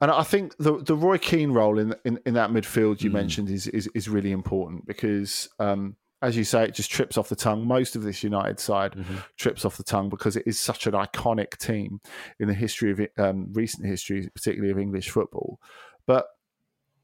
And 0.00 0.12
I 0.12 0.22
think 0.22 0.56
the 0.58 0.76
the 0.76 0.94
Roy 0.94 1.18
Keane 1.18 1.50
role 1.50 1.80
in 1.80 1.96
in, 2.04 2.20
in 2.24 2.34
that 2.34 2.50
midfield 2.50 3.02
you 3.02 3.10
mentioned 3.10 3.50
is, 3.50 3.66
is 3.66 3.88
is 3.94 4.08
really 4.08 4.30
important 4.30 4.86
because 4.86 5.48
um, 5.58 5.96
as 6.20 6.36
you 6.36 6.44
say, 6.44 6.64
it 6.64 6.74
just 6.74 6.90
trips 6.90 7.16
off 7.16 7.28
the 7.28 7.36
tongue. 7.36 7.66
Most 7.66 7.94
of 7.96 8.02
this 8.02 8.22
United 8.24 8.58
side 8.60 8.92
Mm-hmm. 8.92 9.16
trips 9.36 9.64
off 9.64 9.76
the 9.76 9.84
tongue 9.84 10.08
because 10.08 10.36
it 10.36 10.42
is 10.46 10.58
such 10.58 10.86
an 10.86 10.94
iconic 10.94 11.56
team 11.58 12.00
in 12.40 12.48
the 12.48 12.54
history 12.54 12.90
of 12.90 13.00
um, 13.18 13.48
recent 13.52 13.86
history, 13.86 14.28
particularly 14.34 14.72
of 14.72 14.78
English 14.78 15.10
football. 15.10 15.60
But 16.06 16.26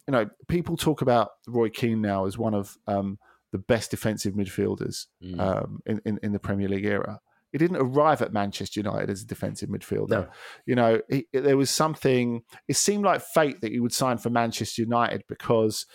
you 0.06 0.12
know, 0.12 0.28
people 0.48 0.76
talk 0.76 1.00
about 1.00 1.30
Roy 1.46 1.70
Keane 1.70 2.00
now 2.02 2.26
as 2.26 2.36
one 2.36 2.54
of 2.54 2.76
um, 2.86 3.18
the 3.52 3.58
best 3.58 3.90
defensive 3.90 4.34
midfielders 4.34 5.06
Mm. 5.22 5.40
um, 5.40 5.82
in, 5.86 6.00
in 6.04 6.18
in 6.22 6.32
the 6.32 6.38
Premier 6.40 6.68
League 6.68 6.84
era. 6.84 7.20
He 7.52 7.58
didn't 7.58 7.76
arrive 7.76 8.20
at 8.20 8.32
Manchester 8.32 8.80
United 8.80 9.08
as 9.10 9.22
a 9.22 9.26
defensive 9.26 9.68
midfielder. 9.68 10.08
No. 10.08 10.26
You 10.66 10.74
know, 10.74 11.00
he, 11.08 11.26
there 11.32 11.56
was 11.56 11.70
something. 11.70 12.42
It 12.66 12.74
seemed 12.76 13.04
like 13.04 13.22
fate 13.22 13.60
that 13.60 13.70
he 13.70 13.78
would 13.78 13.92
sign 13.92 14.18
for 14.18 14.28
Manchester 14.28 14.82
United 14.82 15.22
because 15.28 15.86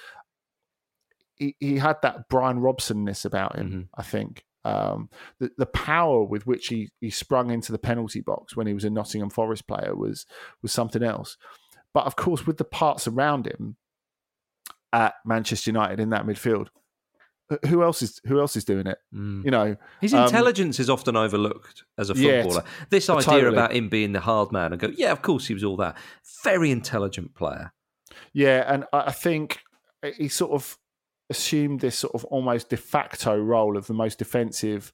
he, 1.39 1.55
he 1.59 1.77
had 1.77 1.97
that 2.03 2.29
Brian 2.29 2.59
Robson-ness 2.59 3.25
about 3.25 3.55
him. 3.55 3.69
Mm-hmm. 3.69 3.81
I 3.99 4.03
think 4.03 4.45
um, 4.65 5.09
the 5.39 5.49
the 5.57 5.65
power 5.65 6.23
with 6.23 6.45
which 6.45 6.67
he, 6.67 6.89
he 6.99 7.09
sprung 7.09 7.49
into 7.49 7.71
the 7.71 7.79
penalty 7.79 8.21
box 8.21 8.55
when 8.55 8.67
he 8.67 8.73
was 8.73 8.83
a 8.83 8.89
Nottingham 8.89 9.29
Forest 9.29 9.67
player 9.67 9.95
was 9.95 10.25
was 10.61 10.71
something 10.71 11.01
else. 11.01 11.37
But 11.93 12.05
of 12.05 12.15
course, 12.15 12.45
with 12.45 12.57
the 12.57 12.65
parts 12.65 13.07
around 13.07 13.47
him 13.47 13.77
at 14.93 15.15
Manchester 15.25 15.71
United 15.71 15.99
in 15.99 16.09
that 16.09 16.25
midfield, 16.25 16.67
who 17.67 17.83
else 17.83 18.01
is 18.01 18.19
who 18.25 18.39
else 18.39 18.55
is 18.55 18.65
doing 18.65 18.85
it? 18.85 18.99
Mm. 19.13 19.45
You 19.45 19.51
know, 19.51 19.77
His 20.01 20.13
um, 20.13 20.25
intelligence 20.25 20.79
is 20.79 20.89
often 20.89 21.15
overlooked 21.15 21.83
as 21.97 22.09
a 22.09 22.15
footballer. 22.15 22.61
t- 22.61 22.67
this 22.89 23.09
idea 23.09 23.23
totally. 23.23 23.53
about 23.55 23.73
him 23.73 23.89
being 23.89 24.11
the 24.11 24.19
hard 24.19 24.51
man 24.51 24.71
and 24.71 24.79
go, 24.79 24.91
yeah, 24.95 25.11
of 25.11 25.21
course 25.21 25.47
he 25.47 25.53
was 25.53 25.63
all 25.63 25.77
that. 25.77 25.97
Very 26.43 26.69
intelligent 26.69 27.33
player. 27.33 27.73
Yeah, 28.33 28.63
and 28.71 28.85
I 28.93 29.11
think 29.11 29.61
he 30.15 30.27
sort 30.27 30.51
of 30.51 30.77
assumed 31.29 31.79
this 31.81 31.97
sort 31.97 32.13
of 32.15 32.25
almost 32.25 32.69
de 32.69 32.77
facto 32.77 33.37
role 33.37 33.77
of 33.77 33.87
the 33.87 33.93
most 33.93 34.17
defensive 34.19 34.91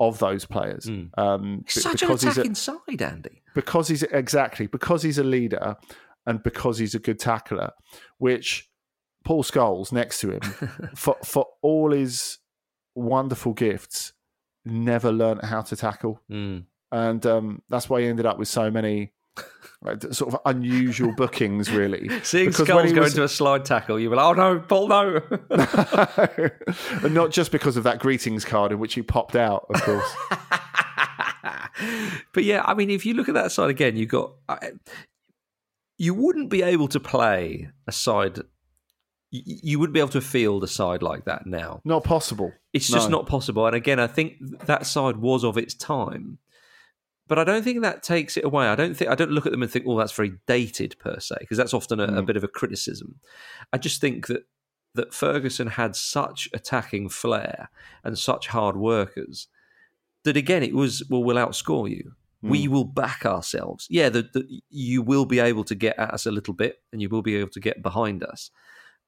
of 0.00 0.18
those 0.18 0.44
players. 0.44 0.88
Um, 1.16 1.58
be- 1.66 1.70
Such 1.70 2.02
an 2.02 2.08
because 2.08 2.22
he's 2.22 2.38
a- 2.38 2.54
side, 2.54 3.00
Andy. 3.02 3.42
because 3.54 3.88
he's 3.88 4.02
exactly 4.04 4.66
because 4.66 5.02
he's 5.02 5.18
a 5.18 5.24
leader 5.24 5.76
and 6.26 6.42
because 6.42 6.78
he's 6.78 6.94
a 6.94 6.98
good 6.98 7.18
tackler, 7.18 7.70
which 8.18 8.68
Paul 9.24 9.42
Scholes 9.44 9.92
next 9.92 10.20
to 10.20 10.32
him 10.32 10.40
for 10.96 11.16
for 11.24 11.46
all 11.62 11.92
his 11.92 12.38
wonderful 12.94 13.52
gifts 13.54 14.12
never 14.64 15.10
learnt 15.12 15.44
how 15.44 15.62
to 15.62 15.76
tackle, 15.76 16.20
Mm. 16.30 16.64
and 16.92 17.24
um, 17.26 17.62
that's 17.68 17.88
why 17.88 18.00
he 18.02 18.06
ended 18.06 18.26
up 18.26 18.38
with 18.38 18.48
so 18.48 18.70
many. 18.70 19.12
Like, 19.82 20.02
sort 20.14 20.32
of 20.32 20.40
unusual 20.46 21.12
bookings, 21.14 21.70
really. 21.70 22.08
Seeing 22.22 22.46
Because 22.48 22.66
when 22.68 22.86
Scholes 22.86 22.94
go 22.94 23.00
was- 23.02 23.12
into 23.12 23.24
a 23.24 23.28
slide 23.28 23.66
tackle, 23.66 24.00
you 24.00 24.08
were 24.08 24.16
like, 24.16 24.24
oh 24.24 24.32
no, 24.32 24.58
Paul, 24.60 24.88
no. 24.88 25.20
and 27.02 27.12
not 27.12 27.30
just 27.32 27.52
because 27.52 27.76
of 27.76 27.84
that 27.84 27.98
greetings 27.98 28.46
card 28.46 28.72
in 28.72 28.78
which 28.78 28.94
he 28.94 29.02
popped 29.02 29.36
out, 29.36 29.66
of 29.68 29.82
course. 29.82 30.16
but 32.32 32.44
yeah, 32.44 32.62
I 32.64 32.74
mean, 32.74 32.90
if 32.90 33.04
you 33.04 33.14
look 33.14 33.28
at 33.28 33.34
that 33.34 33.52
side 33.52 33.70
again, 33.70 33.96
you 33.96 34.06
got. 34.06 34.32
I, 34.48 34.70
you 35.96 36.12
wouldn't 36.14 36.50
be 36.50 36.62
able 36.62 36.88
to 36.88 36.98
play 37.00 37.68
a 37.86 37.92
side. 37.92 38.38
You, 39.30 39.42
you 39.62 39.78
wouldn't 39.78 39.94
be 39.94 40.00
able 40.00 40.08
to 40.10 40.20
field 40.20 40.64
a 40.64 40.68
side 40.68 41.02
like 41.02 41.26
that 41.26 41.46
now. 41.46 41.80
Not 41.84 42.04
possible. 42.04 42.52
It's 42.72 42.88
just 42.88 43.10
No. 43.10 43.18
not 43.18 43.26
possible. 43.28 43.66
And 43.66 43.76
again, 43.76 44.00
I 44.00 44.06
think 44.08 44.34
that 44.66 44.86
side 44.86 45.18
was 45.18 45.44
of 45.44 45.56
its 45.56 45.74
time. 45.74 46.38
But 47.26 47.38
I 47.38 47.44
don't 47.44 47.62
think 47.62 47.80
that 47.80 48.02
takes 48.02 48.36
it 48.36 48.44
away. 48.44 48.66
I 48.66 48.74
don't 48.74 48.94
think 48.96 49.10
I 49.10 49.14
don't 49.14 49.30
look 49.30 49.46
at 49.46 49.52
them 49.52 49.62
and 49.62 49.70
think, 49.70 49.86
"Oh, 49.88 49.98
that's 49.98 50.12
very 50.12 50.34
dated 50.46 50.96
per 50.98 51.18
se," 51.20 51.36
because 51.40 51.56
that's 51.56 51.72
often 51.74 51.98
a, 52.00 52.04
a 52.04 52.22
Mm. 52.22 52.26
bit 52.26 52.36
of 52.36 52.44
a 52.44 52.48
criticism. 52.48 53.20
I 53.72 53.78
just 53.78 54.00
think 54.00 54.26
that 54.26 54.42
that 54.94 55.12
Ferguson 55.14 55.68
had 55.68 55.96
such 55.96 56.48
attacking 56.52 57.08
flair 57.08 57.68
and 58.04 58.16
such 58.18 58.48
hard 58.48 58.76
workers 58.76 59.48
that 60.24 60.36
again, 60.36 60.62
it 60.62 60.74
was, 60.74 61.02
"Well, 61.10 61.24
we'll 61.24 61.36
outscore 61.36 61.90
you. 61.90 62.12
We 62.42 62.68
will 62.68 62.84
back 62.84 63.24
ourselves. 63.24 63.86
Yeah, 63.88 64.10
the, 64.10 64.28
the, 64.34 64.60
you 64.68 65.00
will 65.00 65.24
be 65.24 65.38
able 65.38 65.64
to 65.64 65.74
get 65.74 65.98
at 65.98 66.12
us 66.12 66.26
a 66.26 66.30
little 66.30 66.52
bit, 66.52 66.82
and 66.92 67.00
you 67.00 67.08
will 67.08 67.22
be 67.22 67.36
able 67.36 67.48
to 67.52 67.60
get 67.60 67.82
behind 67.82 68.22
us." 68.22 68.50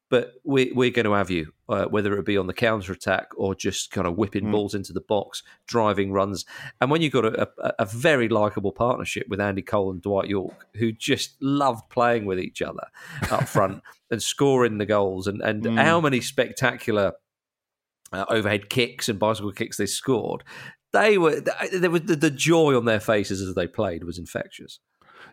But 0.09 0.35
we, 0.45 0.71
we're 0.73 0.91
going 0.91 1.07
to 1.07 1.15
have 1.15 1.31
you, 1.31 1.53
uh, 1.69 1.87
whether 1.87 2.17
it 2.17 2.25
be 2.25 2.37
on 2.37 2.47
the 2.47 2.55
counter 2.55 2.93
attack 2.93 3.27
or 3.37 3.57
just 3.57 3.91
kind 3.91 4.07
of 4.07 4.17
whipping 4.17 4.53
balls 4.53 4.75
into 4.75 4.93
the 4.93 5.01
box, 5.01 5.43
driving 5.67 6.13
runs. 6.13 6.45
And 6.81 6.93
when 6.93 7.03
you've 7.03 7.13
got 7.13 7.25
a, 7.25 7.49
a, 7.59 7.73
a 7.81 7.85
very 7.87 8.29
likable 8.29 8.71
partnership 8.71 9.27
with 9.29 9.41
Andy 9.41 9.63
Cole 9.63 9.91
and 9.91 10.01
Dwight 10.01 10.29
Yorke, 10.29 10.67
who 10.75 10.93
just 10.93 11.35
loved 11.43 11.91
playing 11.91 12.25
with 12.25 12.39
each 12.39 12.63
other 12.63 12.87
up 13.33 13.45
front 13.49 13.83
and 14.09 14.23
scoring 14.23 14.79
the 14.79 14.87
goals, 14.87 15.27
and, 15.27 15.43
and 15.43 15.79
how 15.79 16.01
many 16.01 16.21
spectacular 16.21 17.15
uh, 18.13 18.25
overhead 18.29 18.71
kicks 18.71 19.09
and 19.09 19.19
bicycle 19.19 19.53
kicks 19.53 19.77
they 19.77 19.87
scored. 19.87 20.45
They 20.93 21.19
were 21.19 21.41
there 21.73 21.91
was 21.91 22.03
the, 22.03 22.17
the 22.17 22.31
joy 22.31 22.77
on 22.77 22.85
their 22.85 23.01
faces 23.01 23.43
as 23.43 23.55
they 23.55 23.67
played 23.67 24.05
was 24.05 24.19
infectious. 24.19 24.79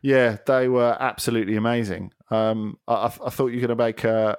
Yeah, 0.01 0.37
they 0.45 0.67
were 0.67 0.97
absolutely 0.99 1.55
amazing. 1.55 2.11
Um, 2.29 2.77
I, 2.87 3.05
I 3.05 3.29
thought 3.29 3.47
you 3.47 3.61
were 3.61 3.67
going 3.67 3.77
to 3.77 3.83
make 3.83 4.03
a, 4.03 4.37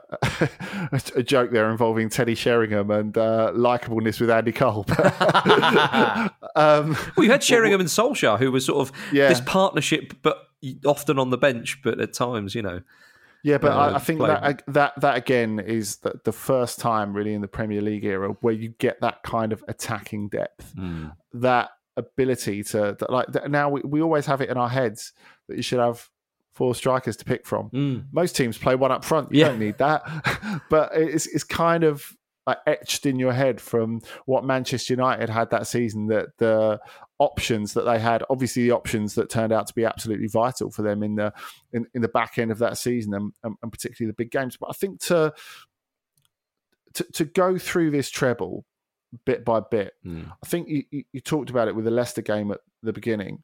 a 1.17 1.23
joke 1.23 1.53
there 1.53 1.71
involving 1.71 2.09
Teddy 2.09 2.35
Sheringham 2.35 2.91
and 2.91 3.17
uh, 3.17 3.53
likableness 3.55 4.21
with 4.21 4.31
Andy 4.31 4.53
Cole. 4.53 4.85
um, 6.57 6.97
Well, 7.17 7.25
you 7.25 7.31
had 7.31 7.43
Sheringham 7.43 7.81
and 7.81 7.89
Solskjaer, 7.89 8.39
who 8.39 8.51
was 8.53 8.67
sort 8.67 8.89
of 8.89 8.97
Yeah. 9.13 9.29
this 9.29 9.41
partnership, 9.41 10.15
but 10.23 10.39
often 10.85 11.19
on 11.19 11.31
the 11.31 11.39
bench, 11.39 11.81
but 11.83 12.01
at 12.01 12.13
times, 12.13 12.55
you 12.55 12.63
know. 12.63 12.81
Yeah, 13.43 13.59
but 13.59 13.73
uh, 13.73 13.77
I, 13.77 13.95
I 13.97 13.99
think 13.99 14.21
that 14.21 14.63
that 14.69 14.99
that 15.03 15.17
again 15.19 15.61
is 15.61 15.97
the, 15.99 16.19
the 16.25 16.33
first 16.33 16.79
time 16.81 17.13
really 17.13 17.35
in 17.35 17.43
the 17.43 17.49
Premier 17.49 17.83
League 17.83 18.05
era 18.05 18.31
where 18.41 18.55
you 18.55 18.71
get 18.79 19.03
that 19.03 19.23
kind 19.23 19.53
of 19.53 19.63
attacking 19.69 20.29
depth, 20.31 20.73
Hmm. 20.75 21.09
that 21.35 21.69
ability 21.97 22.65
to 22.65 22.97
that, 22.99 23.11
like 23.11 23.29
now 23.51 23.69
we, 23.69 23.83
we 23.85 24.01
always 24.01 24.25
have 24.27 24.41
it 24.41 24.49
in 24.49 24.57
our 24.57 24.71
heads 24.71 25.13
that 25.49 25.57
you 25.57 25.63
should 25.63 25.79
have 25.81 26.09
four 26.55 26.75
strikers 26.75 27.17
to 27.17 27.25
pick 27.25 27.47
from. 27.47 28.07
Most 28.13 28.37
teams 28.37 28.57
play 28.59 28.75
one 28.77 28.93
up 28.93 29.05
front. 29.05 29.33
You 29.33 29.41
Yeah. 29.41 29.49
don't 29.49 29.59
need 29.59 29.79
that, 29.79 30.63
but 30.71 30.91
it's 30.95 31.27
it's 31.27 31.45
kind 31.45 31.85
of 31.85 32.17
like 32.47 32.59
etched 32.67 33.07
in 33.07 33.19
your 33.19 33.33
head 33.33 33.59
from 33.61 34.03
what 34.27 34.45
Manchester 34.45 34.93
United 34.93 35.31
had 35.31 35.51
that 35.51 35.67
season. 35.67 36.07
That 36.09 36.29
the 36.39 36.79
options 37.19 37.73
that 37.75 37.83
they 37.87 37.99
had, 37.99 38.23
obviously 38.29 38.65
the 38.65 38.73
options 38.73 39.15
that 39.15 39.31
turned 39.31 39.53
out 39.53 39.67
to 39.67 39.75
be 39.75 39.85
absolutely 39.85 40.27
vital 40.29 40.71
for 40.71 40.83
them 40.83 41.03
in 41.03 41.15
the 41.17 41.33
in, 41.73 41.87
in 41.95 42.03
the 42.03 42.09
back 42.09 42.37
end 42.39 42.51
of 42.51 42.59
that 42.59 42.77
season, 42.79 43.15
and, 43.15 43.33
and, 43.43 43.57
and 43.63 43.73
particularly 43.73 44.11
the 44.11 44.17
big 44.17 44.31
games. 44.31 44.57
But 44.57 44.69
I 44.71 44.73
think 44.75 45.01
to 45.05 45.33
to, 46.95 47.05
to 47.15 47.25
go 47.25 47.59
through 47.59 47.91
this 47.91 48.11
treble 48.11 48.65
bit 49.25 49.45
by 49.45 49.61
bit, 49.61 49.95
Hmm. 50.03 50.23
I 50.43 50.47
think 50.47 50.69
you, 50.69 50.85
you, 50.91 51.05
you 51.13 51.21
talked 51.21 51.51
about 51.51 51.69
it 51.69 51.75
with 51.75 51.85
the 51.85 51.91
Leicester 51.91 52.23
game 52.23 52.51
at 52.53 52.61
the 52.83 52.93
beginning. 52.93 53.43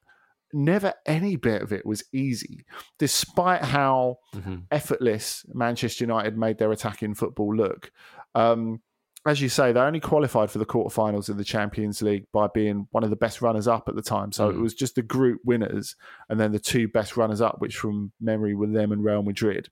Never 0.52 0.92
any 1.06 1.36
bit 1.36 1.62
of 1.62 1.72
it 1.72 1.84
was 1.86 2.02
easy, 2.12 2.64
despite 2.98 3.62
how 3.62 4.18
Mhm. 4.34 4.64
effortless 4.70 5.44
Manchester 5.54 6.04
United 6.04 6.36
made 6.36 6.58
their 6.58 6.72
attacking 6.72 7.14
football 7.14 7.54
look. 7.54 7.90
Um, 8.34 8.82
as 9.26 9.40
you 9.42 9.48
say, 9.50 9.70
they 9.72 9.80
only 9.80 10.00
qualified 10.00 10.50
for 10.50 10.58
the 10.58 10.64
quarterfinals 10.66 11.28
of 11.28 11.36
the 11.36 11.44
Champions 11.44 12.00
League 12.00 12.24
by 12.32 12.46
being 12.54 12.88
one 12.90 13.04
of 13.04 13.10
the 13.10 13.16
best 13.16 13.42
runners 13.42 13.68
up 13.68 13.86
at 13.88 13.94
the 13.94 14.00
time. 14.02 14.32
So 14.32 14.48
it 14.48 14.56
Mm. 14.56 14.62
was 14.62 14.72
just 14.74 14.94
the 14.94 15.02
group 15.02 15.40
winners 15.44 15.94
and 16.30 16.40
then 16.40 16.52
the 16.52 16.58
two 16.58 16.88
best 16.88 17.16
runners 17.18 17.42
up, 17.42 17.60
which 17.60 17.76
from 17.76 18.12
memory 18.20 18.54
were 18.54 18.66
them 18.68 18.92
and 18.92 19.04
Real 19.04 19.22
Madrid. 19.22 19.68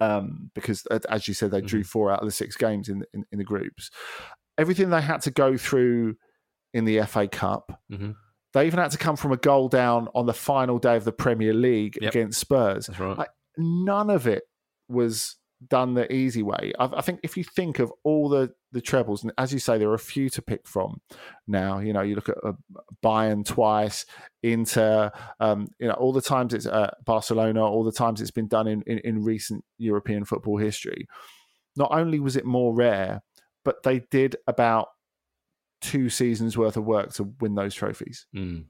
Um, 0.00 0.50
because 0.54 0.84
as 0.86 1.28
you 1.28 1.34
said, 1.34 1.50
they 1.52 1.60
drew 1.60 1.84
four 1.84 2.10
out 2.10 2.20
of 2.20 2.26
the 2.26 2.32
six 2.32 2.56
games 2.56 2.88
in, 2.88 3.04
in 3.14 3.24
in 3.32 3.38
the 3.38 3.44
groups. 3.44 3.90
Everything 4.58 4.90
they 4.90 5.00
had 5.00 5.22
to 5.22 5.30
go 5.30 5.56
through 5.56 6.16
in 6.72 6.84
the 6.84 6.98
FA 7.00 7.28
Cup, 7.28 7.80
Mhm. 7.90 8.16
They 8.54 8.66
even 8.66 8.78
had 8.78 8.92
to 8.92 8.98
come 8.98 9.16
from 9.16 9.32
a 9.32 9.36
goal 9.36 9.68
down 9.68 10.08
on 10.14 10.26
the 10.26 10.32
final 10.32 10.78
day 10.78 10.96
of 10.96 11.04
the 11.04 11.12
Premier 11.12 11.52
League 11.52 11.98
Yep. 12.00 12.10
against 12.12 12.40
Spurs 12.40 12.86
That's 12.86 13.00
right. 13.00 13.18
Like, 13.18 13.30
none 13.58 14.10
of 14.10 14.26
it 14.26 14.44
was 14.88 15.36
done 15.68 15.94
the 15.94 16.12
easy 16.12 16.42
way. 16.42 16.72
I, 16.78 16.86
I 16.96 17.00
think 17.00 17.20
if 17.22 17.36
you 17.36 17.44
think 17.44 17.78
of 17.78 17.92
all 18.04 18.28
the 18.28 18.52
the 18.72 18.80
trebles, 18.80 19.22
and 19.22 19.32
as 19.38 19.52
you 19.52 19.58
say, 19.60 19.78
there 19.78 19.88
are 19.90 19.94
a 19.94 19.98
few 19.98 20.28
to 20.30 20.42
pick 20.42 20.66
from. 20.66 21.00
Now, 21.46 21.78
you 21.78 21.92
know, 21.92 22.02
you 22.02 22.16
look 22.16 22.28
at 22.28 22.36
uh, 22.44 22.52
Bayern 23.04 23.44
twice, 23.44 24.04
Inter, 24.42 25.12
um, 25.38 25.68
you 25.78 25.86
know, 25.86 25.94
all 25.94 26.12
the 26.12 26.20
times 26.20 26.54
it's 26.54 26.66
uh, 26.66 26.90
Barcelona, 27.04 27.64
all 27.64 27.84
the 27.84 27.92
times 27.92 28.20
it's 28.20 28.32
been 28.32 28.48
done 28.48 28.66
in, 28.66 28.82
in 28.82 28.98
in 28.98 29.22
recent 29.22 29.64
European 29.78 30.24
football 30.24 30.58
history. 30.58 31.06
Not 31.76 31.90
only 31.92 32.20
was 32.20 32.36
it 32.36 32.44
more 32.44 32.74
rare, 32.74 33.22
but 33.64 33.82
they 33.84 34.00
did 34.10 34.36
about 34.46 34.88
two 35.84 36.08
seasons 36.08 36.56
worth 36.56 36.76
of 36.76 36.84
work 36.84 37.12
to 37.14 37.34
win 37.40 37.54
those 37.54 37.74
trophies. 37.74 38.26
Mm. 38.34 38.64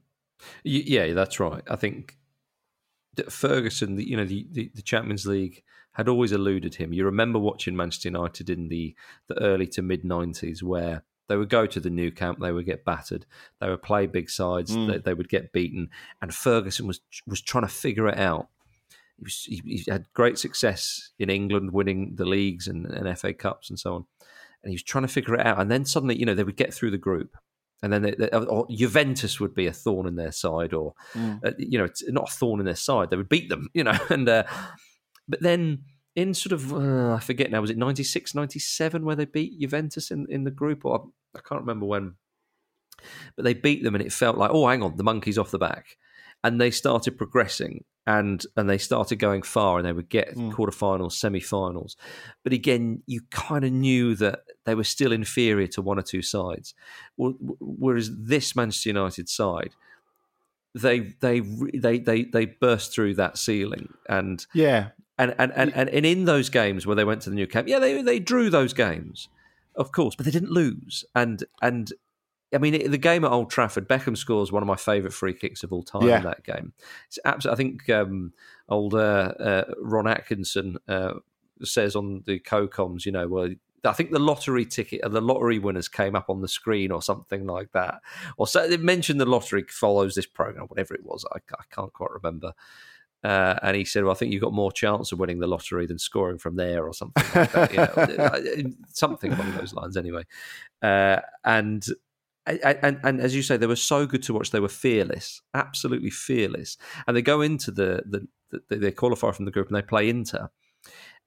Yeah, 0.63 1.13
that's 1.13 1.39
right. 1.39 1.63
I 1.69 1.75
think 1.75 2.17
that 3.15 3.31
Ferguson, 3.31 3.95
the, 3.95 4.07
you 4.07 4.17
know, 4.17 4.25
the, 4.25 4.45
the, 4.51 4.71
the 4.75 4.81
Champions 4.81 5.25
League 5.25 5.63
had 5.93 6.09
always 6.09 6.31
eluded 6.33 6.75
him. 6.75 6.91
You 6.93 7.05
remember 7.05 7.39
watching 7.39 7.75
Manchester 7.75 8.09
United 8.09 8.49
in 8.49 8.67
the, 8.67 8.95
the 9.27 9.41
early 9.41 9.67
to 9.67 9.81
mid 9.81 10.03
90s 10.03 10.61
where 10.61 11.03
they 11.29 11.37
would 11.37 11.49
go 11.49 11.65
to 11.65 11.79
the 11.79 11.89
Nou 11.89 12.11
Camp, 12.11 12.39
they 12.39 12.51
would 12.51 12.65
get 12.65 12.85
battered, 12.85 13.25
they 13.59 13.69
would 13.69 13.81
play 13.81 14.05
big 14.05 14.29
sides, 14.29 14.75
Mm. 14.75 14.87
they, 14.91 14.97
they 14.99 15.13
would 15.13 15.29
get 15.29 15.53
beaten, 15.53 15.89
and 16.21 16.33
Ferguson 16.35 16.85
was 16.85 16.99
was 17.25 17.41
trying 17.41 17.63
to 17.63 17.73
figure 17.73 18.07
it 18.07 18.19
out. 18.19 18.49
He, 19.17 19.23
was, 19.23 19.43
he, 19.47 19.61
he 19.65 19.89
had 19.91 20.05
great 20.13 20.37
success 20.37 21.11
in 21.17 21.29
England, 21.29 21.71
winning 21.71 22.15
the 22.15 22.25
leagues 22.25 22.67
and, 22.67 22.85
and 22.85 23.17
FA 23.17 23.33
Cups 23.33 23.69
and 23.71 23.79
so 23.79 23.95
on, 23.95 24.05
and 24.65 24.71
he 24.71 24.75
was 24.75 24.83
trying 24.83 25.03
to 25.03 25.07
figure 25.07 25.35
it 25.35 25.45
out. 25.45 25.61
And 25.61 25.69
then 25.69 25.85
suddenly, 25.85 26.17
you 26.17 26.25
know, 26.25 26.33
they 26.33 26.43
would 26.43 26.57
get 26.57 26.73
through 26.73 26.89
the 26.91 26.97
group, 26.97 27.37
and 27.83 27.93
then 27.93 28.01
they, 28.01 28.11
they, 28.11 28.29
or 28.29 28.65
Juventus 28.69 29.39
would 29.39 29.53
be 29.53 29.67
a 29.67 29.71
thorn 29.71 30.07
in 30.07 30.15
their 30.15 30.31
side, 30.31 30.73
or 30.73 30.95
uh, 31.45 31.51
you 31.59 31.77
know, 31.77 31.85
it's 31.85 32.03
not 32.09 32.29
a 32.29 32.33
thorn 32.33 32.59
in 32.59 32.65
their 32.65 32.75
side. 32.75 33.11
They 33.11 33.17
would 33.17 33.29
beat 33.29 33.47
them, 33.47 33.69
you 33.75 33.83
know, 33.83 33.97
and 34.09 34.27
uh, 34.27 34.43
but 35.27 35.41
then 35.41 35.83
in 36.15 36.33
sort 36.33 36.51
of 36.51 36.73
uh, 36.73 37.13
I 37.13 37.19
forget 37.19 37.51
now, 37.51 37.61
was 37.61 37.69
it 37.69 37.77
96, 37.77 38.33
97 38.33 39.05
where 39.05 39.15
they 39.15 39.25
beat 39.25 39.59
Juventus 39.59 40.09
in, 40.09 40.25
in 40.29 40.45
the 40.45 40.51
group, 40.51 40.83
or 40.83 41.09
I 41.35 41.41
can't 41.47 41.61
remember 41.61 41.85
when, 41.85 42.15
but 43.35 43.45
they 43.45 43.53
beat 43.53 43.83
them, 43.83 43.93
and 43.93 44.03
it 44.03 44.11
felt 44.11 44.37
like 44.37 44.49
oh, 44.51 44.67
hang 44.67 44.81
on, 44.81 44.97
the 44.97 45.03
monkey's 45.03 45.37
off 45.37 45.51
the 45.51 45.59
back, 45.59 45.97
and 46.43 46.59
they 46.59 46.71
started 46.71 47.19
progressing. 47.19 47.83
And 48.07 48.45
and 48.55 48.69
they 48.69 48.77
started 48.77 49.17
going 49.17 49.41
far, 49.41 49.77
and 49.77 49.85
they 49.85 49.91
would 49.91 50.09
get 50.09 50.35
mm. 50.35 50.51
quarterfinals, 50.53 51.13
semi-finals. 51.13 51.97
But 52.43 52.53
again, 52.53 53.01
you 53.07 53.21
kind 53.31 53.65
of 53.65 53.71
knew 53.71 54.13
that 54.15 54.41
they 54.65 54.75
were 54.75 54.83
still 54.83 55.11
inferior 55.11 55.67
to 55.67 55.81
one 55.81 55.97
or 55.97 56.03
two 56.03 56.21
sides. 56.21 56.75
Whereas 57.17 58.11
this 58.15 58.55
Manchester 58.55 58.89
United 58.89 59.27
side, 59.27 59.71
they 60.75 61.15
they 61.21 61.39
they 61.73 61.97
they 61.97 62.23
they 62.25 62.45
burst 62.45 62.93
through 62.93 63.15
that 63.15 63.37
ceiling 63.37 63.93
and 64.07 64.45
Yeah, 64.53 64.89
and 65.17 65.33
and, 65.39 65.51
and, 65.55 65.73
and, 65.73 65.89
and 65.89 66.05
in 66.05 66.25
those 66.25 66.49
games 66.49 66.85
where 66.85 66.95
they 66.95 67.05
went 67.05 67.21
to 67.23 67.29
the 67.29 67.35
Nou 67.35 67.47
Camp, 67.47 67.67
yeah, 67.67 67.79
they 67.79 68.01
they 68.01 68.19
drew 68.19 68.49
those 68.49 68.73
games, 68.73 69.29
of 69.75 69.91
course, 69.91 70.15
but 70.15 70.25
they 70.25 70.31
didn't 70.31 70.51
lose. 70.51 71.05
And 71.15 71.43
and 71.61 71.91
I 72.55 72.57
mean, 72.57 72.89
the 72.89 72.97
game 72.97 73.23
at 73.25 73.31
Old 73.31 73.49
Trafford, 73.51 73.87
Beckham 73.87 74.17
scores 74.17 74.51
one 74.51 74.63
of 74.63 74.67
my 74.67 74.75
favourite 74.75 75.13
free 75.13 75.33
kicks 75.33 75.63
of 75.63 75.71
all 75.71 75.83
time 75.83 76.07
Yeah. 76.07 76.17
in 76.17 76.23
that 76.23 76.43
game. 76.43 76.73
It's 77.07 77.19
absolutely. 77.25 77.53
I 77.53 77.57
think 77.69 77.89
um, 77.91 78.33
old 78.69 78.93
uh, 78.95 79.33
uh, 79.39 79.63
Ron 79.79 80.07
Atkinson 80.07 80.77
uh, 80.87 81.13
says 81.61 81.95
on 81.95 82.23
the 82.25 82.39
co-coms, 82.39 83.05
you 83.05 83.11
know, 83.11 83.27
well. 83.27 83.49
I 83.83 83.93
think 83.93 84.09
the 84.09 84.17
lottery 84.17 84.65
ticket, 84.65 85.03
uh, 85.03 85.09
the 85.09 85.21
lottery 85.21 85.59
winners 85.59 85.87
came 85.87 86.15
up 86.15 86.27
on 86.27 86.41
the 86.41 86.47
screen 86.47 86.91
or 86.91 87.03
something 87.03 87.45
like 87.45 87.71
that. 87.73 88.01
Or 88.35 88.47
so 88.47 88.67
they 88.67 88.77
mentioned 88.77 89.21
the 89.21 89.27
lottery 89.27 89.63
follows 89.69 90.15
this 90.15 90.25
program, 90.25 90.65
whatever 90.65 90.95
it 90.95 91.05
was. 91.05 91.23
I, 91.31 91.37
I 91.53 91.63
can't 91.69 91.93
quite 91.93 92.09
remember. 92.09 92.53
Uh, 93.23 93.59
and 93.61 93.77
he 93.77 93.85
said, 93.85 94.03
"Well, 94.03 94.11
I 94.11 94.15
think 94.15 94.33
you've 94.33 94.41
got 94.41 94.53
more 94.53 94.71
chance 94.71 95.11
of 95.11 95.19
winning 95.19 95.37
the 95.37 95.45
lottery 95.45 95.85
than 95.85 95.99
scoring 95.99 96.39
from 96.39 96.55
there, 96.55 96.85
or 96.87 96.95
something 96.95 97.23
like 97.35 97.51
that. 97.51 98.43
You 98.57 98.63
know, 98.63 98.71
something 98.91 99.31
along 99.33 99.55
those 99.55 99.73
lines, 99.75 99.97
anyway." 99.97 100.23
Uh, 100.81 101.17
and, 101.43 101.85
and 102.45 102.99
and 103.03 103.19
as 103.19 103.35
you 103.35 103.41
say, 103.41 103.57
they 103.57 103.67
were 103.67 103.75
so 103.75 104.05
good 104.05 104.23
to 104.23 104.33
watch. 104.33 104.51
They 104.51 104.59
were 104.59 104.67
fearless, 104.69 105.41
absolutely 105.53 106.09
fearless. 106.11 106.77
And 107.07 107.15
they 107.17 107.21
go 107.21 107.41
into 107.41 107.71
the 107.71 108.03
the, 108.05 108.61
the 108.69 108.75
they 108.77 108.91
qualify 108.91 109.31
from 109.31 109.45
the 109.45 109.51
group 109.51 109.67
and 109.67 109.75
they 109.75 109.81
play 109.81 110.09
Inter, 110.09 110.49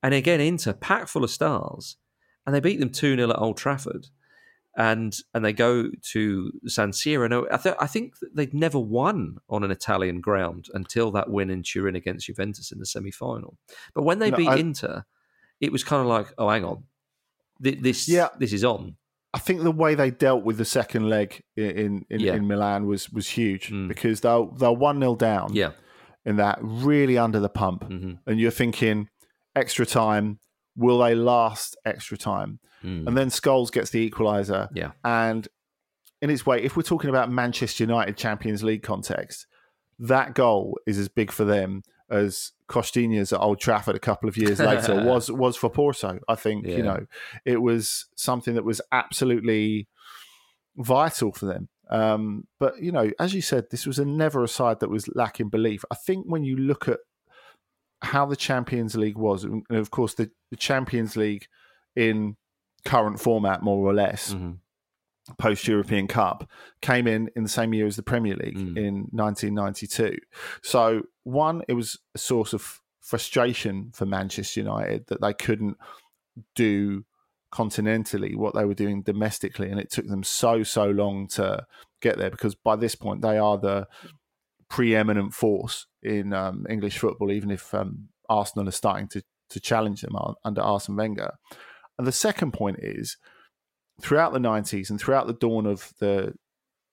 and 0.02 0.14
again 0.14 0.40
Inter 0.40 0.72
packed 0.72 1.08
full 1.08 1.24
of 1.24 1.30
stars, 1.30 1.96
and 2.46 2.54
they 2.54 2.60
beat 2.60 2.78
them 2.80 2.90
two 2.90 3.16
0 3.16 3.30
at 3.30 3.38
Old 3.38 3.56
Trafford 3.56 4.06
and 4.76 5.16
and 5.34 5.44
they 5.44 5.52
go 5.52 5.90
to 6.12 6.52
San 6.66 6.92
Siro. 6.92 7.28
No, 7.28 7.48
I, 7.50 7.56
th- 7.56 7.74
I 7.80 7.88
think 7.88 8.14
they'd 8.32 8.54
never 8.54 8.78
won 8.78 9.38
on 9.48 9.64
an 9.64 9.72
Italian 9.72 10.20
ground 10.20 10.66
until 10.72 11.10
that 11.12 11.30
win 11.30 11.50
in 11.50 11.64
Turin 11.64 11.96
against 11.96 12.26
Juventus 12.26 12.70
in 12.70 12.78
the 12.78 12.86
semi 12.86 13.10
final. 13.10 13.56
But 13.92 14.04
when 14.04 14.20
they 14.20 14.30
No, 14.30 14.36
beat 14.36 14.48
I- 14.48 14.56
Inter, 14.58 15.04
it 15.60 15.72
was 15.72 15.82
kind 15.82 16.00
of 16.02 16.06
like, 16.06 16.32
oh, 16.38 16.48
hang 16.48 16.64
on, 16.64 16.84
this 17.58 18.08
Yeah. 18.08 18.28
this 18.38 18.52
is 18.52 18.62
on. 18.62 18.96
I 19.34 19.38
think 19.38 19.62
the 19.62 19.70
way 19.70 19.94
they 19.94 20.10
dealt 20.10 20.42
with 20.44 20.56
the 20.58 20.64
second 20.64 21.08
leg 21.08 21.42
in 21.56 22.04
in, 22.10 22.20
Yeah. 22.20 22.34
in 22.34 22.46
Milan 22.46 22.86
was 22.86 23.10
was 23.10 23.28
huge 23.28 23.70
Mm. 23.70 23.88
because 23.88 24.20
they're 24.20 24.46
they're 24.56 24.72
one 24.72 24.98
0 25.00 25.16
down. 25.16 25.54
Yeah, 25.54 25.72
in 26.24 26.36
that 26.36 26.58
really 26.62 27.18
under 27.18 27.40
the 27.40 27.48
pump, 27.48 27.84
hmm 27.84 28.12
and 28.26 28.40
you're 28.40 28.50
thinking 28.50 29.08
extra 29.54 29.84
time. 29.86 30.38
Will 30.76 30.98
they 31.00 31.14
last 31.16 31.76
extra 31.84 32.16
time? 32.16 32.60
Mm. 32.84 33.08
And 33.08 33.16
then 33.18 33.28
Scholes 33.30 33.72
gets 33.72 33.90
the 33.90 34.08
equaliser. 34.08 34.68
Yeah. 34.72 34.92
And 35.04 35.48
in 36.22 36.30
its 36.30 36.46
way, 36.46 36.62
if 36.62 36.76
we're 36.76 36.84
talking 36.84 37.10
about 37.10 37.30
Manchester 37.32 37.82
United 37.82 38.16
Champions 38.16 38.62
League 38.62 38.84
context, 38.84 39.46
that 39.98 40.34
goal 40.34 40.78
is 40.86 40.96
as 40.96 41.08
big 41.08 41.32
for 41.32 41.44
them 41.44 41.82
as 42.08 42.52
Costinha's 42.68 43.32
at 43.32 43.40
Old 43.40 43.58
Trafford 43.60 43.96
a 43.96 44.00
couple 44.00 44.28
of 44.28 44.36
years 44.36 44.60
later 44.60 45.02
was 45.04 45.30
was 45.30 45.56
for 45.56 45.70
Porto. 45.70 46.18
I 46.28 46.34
think 46.34 46.66
Yeah. 46.66 46.76
you 46.76 46.82
know 46.82 47.06
it 47.44 47.62
was 47.62 48.06
something 48.16 48.54
that 48.54 48.64
was 48.64 48.80
absolutely 48.92 49.88
vital 50.76 51.32
for 51.32 51.46
them. 51.46 51.68
Um, 51.90 52.46
but 52.60 52.80
you 52.82 52.92
know, 52.92 53.10
as 53.18 53.32
you 53.34 53.40
said, 53.40 53.64
this 53.70 53.86
was 53.86 53.98
a 53.98 54.04
never 54.04 54.44
a 54.44 54.48
side 54.48 54.80
that 54.80 54.90
was 54.90 55.08
lacking 55.14 55.48
belief. 55.48 55.84
I 55.90 55.94
think 55.94 56.26
when 56.26 56.44
you 56.44 56.56
look 56.56 56.86
at 56.88 56.98
how 58.02 58.26
the 58.26 58.36
Champions 58.36 58.94
League 58.96 59.16
was, 59.16 59.44
and 59.44 59.64
of 59.70 59.90
course 59.90 60.14
the, 60.14 60.30
the 60.50 60.56
Champions 60.56 61.16
League 61.16 61.46
in 61.96 62.36
current 62.84 63.18
format, 63.20 63.62
more 63.62 63.84
or 63.86 63.94
less, 63.94 64.34
Mhm. 64.34 64.58
Post 65.38 65.68
European 65.68 66.06
Cup, 66.06 66.48
came 66.80 67.06
in 67.06 67.30
in 67.36 67.42
the 67.42 67.48
same 67.48 67.74
year 67.74 67.86
as 67.86 67.96
the 67.96 68.02
Premier 68.02 68.34
League 68.36 68.56
Mm. 68.56 68.76
in 68.76 68.94
1992. 69.12 70.16
So, 70.62 71.02
one, 71.24 71.62
it 71.68 71.74
was 71.74 71.98
a 72.14 72.18
source 72.18 72.52
of 72.52 72.80
frustration 73.00 73.90
for 73.94 74.06
Manchester 74.06 74.60
United 74.60 75.06
that 75.08 75.20
they 75.20 75.32
couldn't 75.34 75.76
do 76.54 77.04
continentally 77.52 78.36
what 78.36 78.54
they 78.54 78.64
were 78.64 78.74
doing 78.74 79.02
domestically, 79.02 79.70
and 79.70 79.80
it 79.80 79.90
took 79.90 80.06
them 80.06 80.22
so 80.22 80.62
so 80.62 80.90
long 80.90 81.26
to 81.28 81.66
get 82.00 82.18
there 82.18 82.30
because 82.30 82.54
by 82.54 82.76
this 82.76 82.94
point 82.94 83.22
they 83.22 83.38
are 83.38 83.58
the 83.58 83.86
preeminent 84.68 85.32
force 85.34 85.86
in 86.02 86.32
um, 86.32 86.66
English 86.68 86.98
football, 86.98 87.32
even 87.32 87.50
if 87.50 87.72
um, 87.74 88.08
Arsenal 88.28 88.68
are 88.68 88.72
starting 88.72 89.08
to 89.08 89.22
to 89.50 89.60
challenge 89.60 90.02
them 90.02 90.14
under 90.44 90.60
Arsene 90.60 90.94
Wenger. 90.96 91.32
And 91.96 92.06
the 92.06 92.12
second 92.12 92.52
point 92.52 92.78
is 92.80 93.16
throughout 94.00 94.32
the 94.32 94.38
90s 94.38 94.90
and 94.90 95.00
throughout 95.00 95.26
the 95.26 95.32
dawn 95.32 95.66
of 95.66 95.92
the 95.98 96.34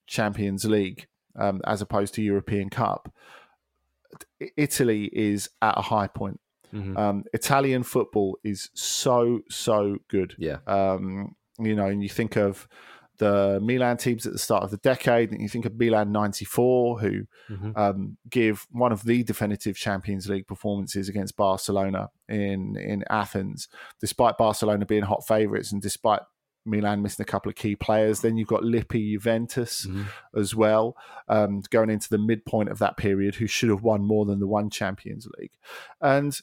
Champions 0.07 0.65
League, 0.65 1.07
um, 1.35 1.61
as 1.65 1.81
opposed 1.81 2.13
to 2.15 2.21
European 2.21 2.69
Cup, 2.69 3.13
Italy 4.57 5.09
is 5.13 5.49
at 5.61 5.77
a 5.77 5.81
high 5.81 6.07
point. 6.07 6.39
Mhm. 6.73 6.97
Um, 6.97 7.23
Italian 7.33 7.83
football 7.83 8.37
is 8.43 8.69
so 8.73 9.41
so 9.49 9.97
good. 10.09 10.35
yeah, 10.37 10.57
Um, 10.67 11.35
you 11.59 11.75
know, 11.75 11.85
and 11.87 12.01
you 12.03 12.09
think 12.09 12.35
of 12.35 12.67
the 13.17 13.59
Milan 13.63 13.95
teams 13.95 14.25
at 14.27 14.33
the 14.33 14.39
start 14.39 14.63
of 14.63 14.71
the 14.71 14.77
decade, 14.77 15.31
and 15.31 15.41
you 15.41 15.47
think 15.47 15.65
of 15.65 15.75
Milan 15.79 16.11
'94, 16.11 16.99
who 16.99 17.21
Mhm. 17.49 17.77
um, 17.77 18.17
give 18.29 18.67
one 18.71 18.91
of 18.91 19.03
the 19.03 19.23
definitive 19.23 19.77
Champions 19.77 20.27
League 20.27 20.47
performances 20.47 21.07
against 21.07 21.37
Barcelona 21.37 22.09
in 22.27 22.75
in 22.75 23.05
Athens, 23.09 23.69
despite 24.01 24.37
Barcelona 24.37 24.85
being 24.85 25.03
hot 25.03 25.25
favourites 25.25 25.71
and 25.71 25.81
despite 25.81 26.21
Milan 26.65 27.01
missing 27.01 27.23
a 27.23 27.25
couple 27.25 27.49
of 27.49 27.55
key 27.55 27.75
players. 27.75 28.21
Then 28.21 28.37
you've 28.37 28.47
got 28.47 28.63
Lippi 28.63 29.11
Juventus 29.13 29.85
Mhm. 29.85 30.05
as 30.35 30.55
well, 30.55 30.97
um, 31.27 31.61
going 31.69 31.89
into 31.89 32.09
the 32.09 32.17
midpoint 32.17 32.69
of 32.69 32.79
that 32.79 32.97
period, 32.97 33.35
who 33.35 33.47
should 33.47 33.69
have 33.69 33.83
won 33.83 34.01
more 34.01 34.25
than 34.25 34.39
the 34.39 34.47
one 34.47 34.69
Champions 34.69 35.27
League. 35.37 35.53
And 36.01 36.37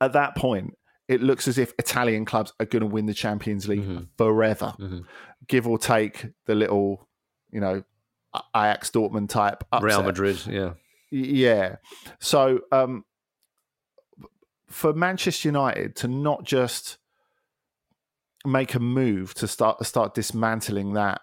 at 0.00 0.12
that 0.12 0.36
point, 0.36 0.76
it 1.08 1.22
looks 1.22 1.46
as 1.48 1.58
if 1.58 1.72
Italian 1.78 2.24
clubs 2.24 2.52
are 2.60 2.66
going 2.66 2.80
to 2.80 2.86
win 2.86 3.06
the 3.06 3.14
Champions 3.14 3.68
League 3.68 3.84
Mhm. 3.86 4.08
forever, 4.16 4.74
Mhm. 4.78 5.04
give 5.46 5.66
or 5.68 5.78
take 5.78 6.26
the 6.46 6.54
little, 6.54 7.08
you 7.50 7.60
know, 7.60 7.82
Ajax 8.54 8.90
Dortmund 8.90 9.28
type 9.28 9.62
upset. 9.70 9.84
Real 9.84 10.02
Madrid, 10.02 10.44
yeah. 10.46 10.74
Yeah. 11.10 11.76
So 12.18 12.60
um, 12.72 13.04
for 14.66 14.92
Manchester 14.92 15.48
United 15.48 15.94
to 15.96 16.08
not 16.08 16.42
just 16.44 16.98
make 18.44 18.74
a 18.74 18.80
move 18.80 19.34
to 19.34 19.48
start 19.48 19.84
start 19.86 20.14
dismantling 20.14 20.94
that 20.94 21.20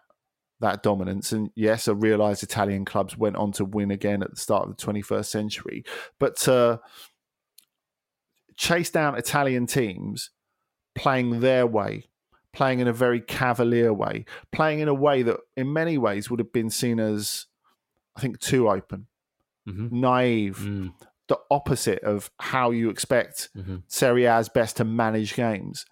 that 0.60 0.84
dominance, 0.84 1.32
and 1.32 1.50
yes, 1.56 1.88
I 1.88 1.94
realise 1.94 2.44
Italian 2.44 2.86
clubs 2.86 3.18
went 3.18 3.36
on 3.36 3.52
to 3.54 3.66
win 3.66 3.90
again 3.92 4.22
at 4.22 4.30
the 4.30 4.38
start 4.38 4.70
of 4.70 4.78
the 4.78 4.84
21st 4.84 5.26
century, 5.26 5.84
but 6.20 6.36
to 6.38 6.80
chase 8.56 8.90
down 8.92 9.18
Italian 9.18 9.66
teams 9.66 10.30
playing 10.94 11.40
their 11.40 11.66
way, 11.66 12.06
playing 12.54 12.80
in 12.80 12.88
a 12.88 12.94
very 12.94 13.20
cavalier 13.22 13.92
way, 13.94 14.26
playing 14.52 14.80
in 14.80 14.88
a 14.88 14.94
way 14.94 15.24
that 15.24 15.38
in 15.58 15.74
many 15.74 15.98
ways 15.98 16.30
would 16.30 16.40
have 16.40 16.54
been 16.54 16.70
seen 16.70 17.00
as, 17.00 17.48
I 18.16 18.22
think, 18.22 18.40
too 18.40 18.70
open 18.70 19.08
hmm 19.66 19.88
naive, 19.92 20.58
Mm, 20.58 20.94
the 21.28 21.38
opposite 21.50 22.04
of 22.04 22.30
how 22.40 22.72
you 22.72 22.90
expect 22.90 23.50
mhm. 23.56 23.84
Serie 23.88 24.26
A's 24.26 24.50
best 24.50 24.78
to 24.78 24.84
manage 24.84 25.36
games. 25.36 25.86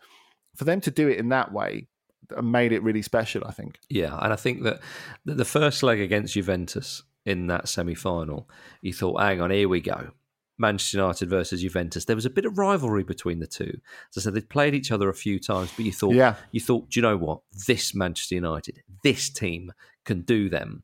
For 0.59 0.65
them 0.65 0.81
to 0.81 0.91
do 0.91 1.07
it 1.07 1.17
in 1.19 1.29
that 1.29 1.53
way 1.53 1.87
uh, 2.35 2.41
made 2.41 2.73
it 2.73 2.83
really 2.83 3.01
special, 3.01 3.43
I 3.45 3.51
think. 3.51 3.79
Yeah, 3.89 4.17
and 4.21 4.33
I 4.33 4.35
think 4.35 4.63
that 4.63 4.81
that 5.25 5.37
the 5.37 5.45
first 5.45 5.83
leg 5.83 6.01
against 6.01 6.33
Juventus 6.33 7.01
in 7.25 7.47
that 7.47 7.69
semi 7.69 7.95
final, 7.95 8.49
you 8.81 8.91
thought, 8.93 9.21
hang 9.21 9.39
on, 9.39 9.51
here 9.51 9.69
we 9.69 9.79
go. 9.79 10.11
Manchester 10.57 10.97
United 10.97 11.29
versus 11.29 11.61
Juventus. 11.61 12.03
There 12.03 12.17
was 12.17 12.25
a 12.25 12.29
bit 12.29 12.43
of 12.43 12.57
rivalry 12.57 13.05
between 13.05 13.39
the 13.39 13.47
two. 13.47 13.71
As 14.11 14.17
I 14.17 14.21
said, 14.21 14.33
they'd 14.33 14.49
played 14.49 14.75
each 14.75 14.91
other 14.91 15.07
a 15.07 15.13
few 15.13 15.39
times, 15.39 15.71
but 15.77 15.85
you 15.85 15.93
thought, 15.93 16.13
Yeah. 16.15 16.35
you 16.51 16.59
thought, 16.59 16.89
do 16.89 16.99
you 16.99 17.01
know 17.01 17.15
what? 17.15 17.39
This 17.65 17.95
Manchester 17.95 18.35
United, 18.35 18.83
this 19.01 19.29
team 19.29 19.71
can 20.03 20.23
do 20.23 20.49
them. 20.49 20.83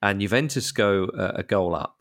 And 0.00 0.20
Juventus 0.20 0.70
go 0.70 1.06
uh, 1.06 1.32
a 1.34 1.42
goal 1.42 1.74
up, 1.74 1.96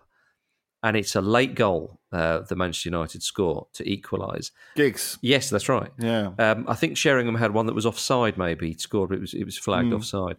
and 0.84 0.96
it's 0.96 1.16
a 1.16 1.22
late 1.22 1.56
goal, 1.56 1.97
uh, 2.12 2.40
the 2.40 2.56
Manchester 2.56 2.90
United 2.90 3.22
score 3.24 3.68
to 3.74 3.90
equalise. 3.90 4.52
Giggs. 4.76 5.18
Yes, 5.22 5.50
that's 5.50 5.68
right. 5.70 5.92
Yeah. 6.00 6.32
Um, 6.40 6.66
I 6.68 6.76
think 6.76 6.98
Sheringham 6.98 7.36
had 7.36 7.54
one 7.54 7.66
that 7.66 7.76
was 7.76 7.86
offside. 7.86 8.38
Maybe 8.38 8.70
he 8.72 8.78
scored, 8.78 9.10
but 9.10 9.18
it 9.18 9.22
was 9.22 9.34
it 9.34 9.44
was 9.46 9.58
flagged 9.58 9.90
Mm. 9.90 9.96
offside. 9.98 10.38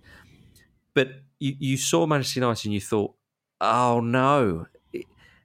But 0.94 1.08
you, 1.38 1.54
you 1.58 1.76
saw 1.76 2.06
Manchester 2.06 2.40
United 2.40 2.64
and 2.66 2.74
you 2.74 2.80
thought, 2.80 3.14
oh 3.60 4.00
no, 4.00 4.66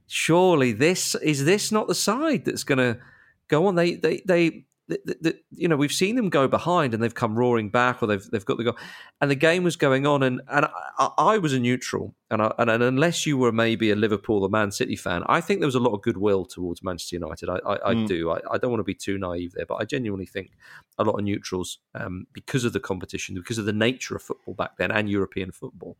surely 0.07 0.71
this 0.71 1.15
is 1.15 1.45
this 1.45 1.71
not 1.71 1.87
the 1.87 1.95
side 1.95 2.45
that's 2.45 2.63
going 2.63 2.77
to 2.79 2.99
go 3.47 3.67
on? 3.67 3.75
They 3.75 3.95
they 3.95 4.21
they. 4.25 4.65
The, 4.89 4.99
the, 5.05 5.17
the- 5.21 5.39
you 5.51 5.67
know, 5.69 5.77
we've 5.77 5.93
seen 5.93 6.17
them 6.17 6.29
go 6.29 6.45
behind 6.47 6.93
and 6.93 7.01
they've 7.01 7.13
come 7.15 7.35
roaring 7.37 7.69
back, 7.69 8.03
or 8.03 8.07
they've 8.07 8.29
they've 8.31 8.43
got 8.43 8.57
the 8.57 8.65
goal, 8.65 8.77
and 9.21 9.31
the 9.31 9.35
game 9.35 9.63
was 9.63 9.77
going 9.77 10.05
on, 10.05 10.23
and 10.23 10.41
and 10.49 10.65
I, 10.99 11.09
I 11.17 11.37
was 11.37 11.53
a 11.53 11.59
neutral, 11.59 12.13
and, 12.29 12.41
I, 12.41 12.53
and 12.57 12.69
and 12.69 12.83
unless 12.83 13.25
you 13.25 13.37
were 13.37 13.53
maybe 13.53 13.91
a 13.91 13.95
Liverpool 13.95 14.43
or 14.43 14.49
Man 14.49 14.71
City 14.71 14.97
fan, 14.97 15.23
I 15.27 15.39
think 15.39 15.61
there 15.61 15.67
was 15.67 15.75
a 15.75 15.79
lot 15.79 15.93
of 15.93 16.01
goodwill 16.01 16.43
towards 16.43 16.83
Manchester 16.83 17.15
United. 17.15 17.47
I 17.49 17.59
I, 17.65 17.91
I 17.91 17.95
Mm. 17.95 18.07
do. 18.07 18.31
I, 18.31 18.39
I 18.51 18.57
don't 18.57 18.71
want 18.71 18.81
to 18.81 18.83
be 18.83 18.93
too 18.93 19.17
naive 19.17 19.53
there, 19.53 19.65
but 19.65 19.75
I 19.75 19.85
genuinely 19.85 20.25
think 20.25 20.51
a 20.97 21.03
lot 21.05 21.17
of 21.17 21.23
neutrals 21.23 21.79
um, 21.95 22.27
because 22.33 22.65
of 22.65 22.73
the 22.73 22.81
competition, 22.81 23.35
because 23.35 23.57
of 23.57 23.65
the 23.65 23.71
nature 23.73 24.17
of 24.17 24.21
football 24.21 24.53
back 24.53 24.75
then 24.77 24.91
and 24.91 25.09
European 25.09 25.51
football. 25.53 25.97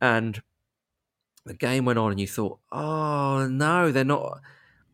And 0.00 0.40
the 1.44 1.54
game 1.54 1.84
went 1.84 1.98
on, 1.98 2.12
and 2.12 2.20
you 2.20 2.26
thought, 2.26 2.58
oh, 2.72 3.46
no, 3.46 3.92
they're 3.92 4.04
not. 4.04 4.40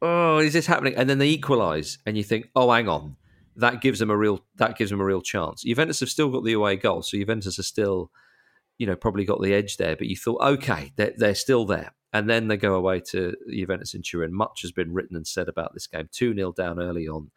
Oh, 0.03 0.39
is 0.39 0.53
this 0.53 0.67
happening? 0.67 0.97
And 0.97 1.09
then 1.09 1.19
they 1.19 1.29
equalise, 1.29 1.99
and 2.05 2.17
you 2.17 2.25
think, 2.25 2.49
oh, 2.57 2.73
hang 2.73 2.89
on. 2.89 3.17
That 3.55 3.81
gives 3.81 4.01
them 4.01 4.11
a 4.11 4.17
real 4.17 4.41
that 4.57 4.77
gives 4.77 4.91
them 4.91 5.01
a 5.01 5.05
real 5.05 5.21
chance. 5.21 5.63
Juventus 5.63 6.01
have 6.01 6.09
still 6.09 6.31
got 6.31 6.43
the 6.43 6.55
away 6.55 6.77
goal, 6.77 7.03
so 7.03 7.17
Juventus 7.17 7.59
are 7.59 7.63
still, 7.63 8.11
you 8.79 8.87
know, 8.87 8.97
probably 8.97 9.25
got 9.25 9.41
the 9.41 9.55
edge 9.55 9.77
there. 9.77 9.95
But 9.95 10.09
you 10.09 10.17
thought, 10.17 10.43
okay, 10.43 10.93
they're, 10.97 11.13
they're 11.17 11.35
still 11.35 11.67
there, 11.67 11.95
and 12.13 12.29
then 12.29 12.49
they 12.49 12.57
go 12.57 12.75
away 12.75 13.01
to 13.11 13.37
Juventus 13.49 13.95
in 13.95 14.03
Turin. 14.03 14.35
Much 14.35 14.63
has 14.63 14.73
been 14.73 14.93
written 14.93 15.17
and 15.17 15.27
said 15.27 15.49
about 15.49 15.75
this 15.75 15.87
game. 15.87 16.09
Two 16.11 16.35
0 16.35 16.53
down 16.53 16.81
early 16.81 17.07
on, 17.07 17.31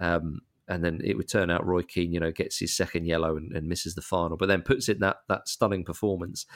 um, 0.00 0.40
and 0.66 0.82
then 0.82 1.02
it 1.04 1.18
would 1.18 1.28
turn 1.28 1.50
out 1.50 1.66
Roy 1.66 1.82
Keane, 1.82 2.14
you 2.14 2.18
know, 2.18 2.32
gets 2.32 2.58
his 2.58 2.74
second 2.74 3.04
yellow 3.04 3.36
and, 3.36 3.52
and 3.52 3.68
misses 3.68 3.94
the 3.94 4.02
final, 4.02 4.38
but 4.38 4.48
then 4.48 4.62
puts 4.62 4.88
in 4.88 5.00
that 5.00 5.18
that 5.28 5.48
stunning 5.48 5.84
performance. 5.84 6.46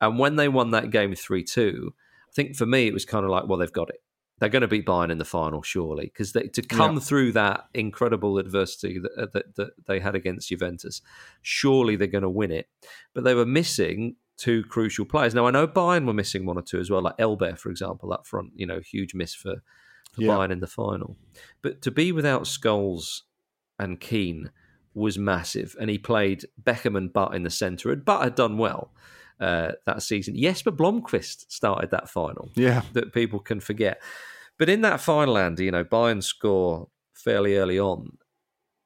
And 0.00 0.18
when 0.18 0.36
they 0.36 0.48
won 0.48 0.70
that 0.70 0.90
game 0.90 1.14
three 1.14 1.44
two, 1.44 1.92
I 2.26 2.32
think 2.32 2.56
for 2.56 2.66
me 2.66 2.86
it 2.86 2.94
was 2.94 3.04
kind 3.04 3.24
of 3.24 3.30
like, 3.30 3.46
well, 3.46 3.58
they've 3.58 3.70
got 3.70 3.90
it. 3.90 4.00
They're 4.38 4.50
going 4.50 4.62
to 4.62 4.68
beat 4.68 4.84
Bayern 4.84 5.10
in 5.10 5.16
the 5.18 5.24
final, 5.24 5.62
surely, 5.62 6.06
because 6.06 6.32
to 6.32 6.62
come 6.62 6.94
Yeah. 6.94 7.00
through 7.00 7.32
that 7.32 7.68
incredible 7.72 8.38
adversity 8.38 8.98
that, 8.98 9.12
uh, 9.16 9.26
that, 9.32 9.54
that 9.56 9.70
they 9.86 9.98
had 9.98 10.14
against 10.14 10.50
Juventus, 10.50 11.00
surely 11.40 11.96
they're 11.96 12.06
going 12.06 12.22
to 12.22 12.28
win 12.28 12.50
it. 12.50 12.68
But 13.14 13.24
they 13.24 13.34
were 13.34 13.46
missing 13.46 14.16
two 14.36 14.62
crucial 14.64 15.06
players. 15.06 15.34
Now 15.34 15.46
I 15.46 15.50
know 15.50 15.66
Bayern 15.66 16.04
were 16.06 16.12
missing 16.12 16.44
one 16.44 16.58
or 16.58 16.62
two 16.62 16.78
as 16.78 16.90
well, 16.90 17.00
like 17.00 17.14
Elber, 17.18 17.56
for 17.56 17.70
example, 17.70 18.12
up 18.12 18.26
front. 18.26 18.52
You 18.54 18.66
know, 18.66 18.80
huge 18.80 19.14
miss 19.14 19.34
for 19.34 19.62
for 20.12 20.22
Yeah. 20.22 20.32
Bayern 20.34 20.50
in 20.52 20.60
the 20.60 20.66
final. 20.66 21.16
But 21.62 21.80
to 21.82 21.90
be 21.90 22.12
without 22.12 22.42
Scholes 22.44 23.22
and 23.78 24.00
Keane 24.00 24.50
was 24.94 25.18
massive, 25.18 25.76
and 25.80 25.90
he 25.90 25.98
played 25.98 26.44
Beckham 26.62 26.96
and 26.96 27.12
Butt 27.12 27.34
in 27.34 27.42
the 27.42 27.50
centre, 27.50 27.90
and 27.90 28.04
Butt 28.04 28.22
had 28.22 28.34
done 28.34 28.56
well 28.58 28.92
uh, 29.40 29.72
that 29.86 30.02
season. 30.02 30.36
Jesper 30.36 30.72
Blomqvist 30.72 31.46
started 31.50 31.90
that 31.90 32.08
final 32.08 32.50
Yeah. 32.54 32.82
that 32.92 33.12
people 33.12 33.38
can 33.38 33.60
forget. 33.60 34.00
But 34.58 34.68
in 34.68 34.80
that 34.82 35.00
final, 35.00 35.36
Andy, 35.36 35.64
you 35.66 35.70
know, 35.70 35.84
Bayern 35.84 36.22
score 36.22 36.88
fairly 37.12 37.56
early 37.56 37.78
on. 37.78 38.16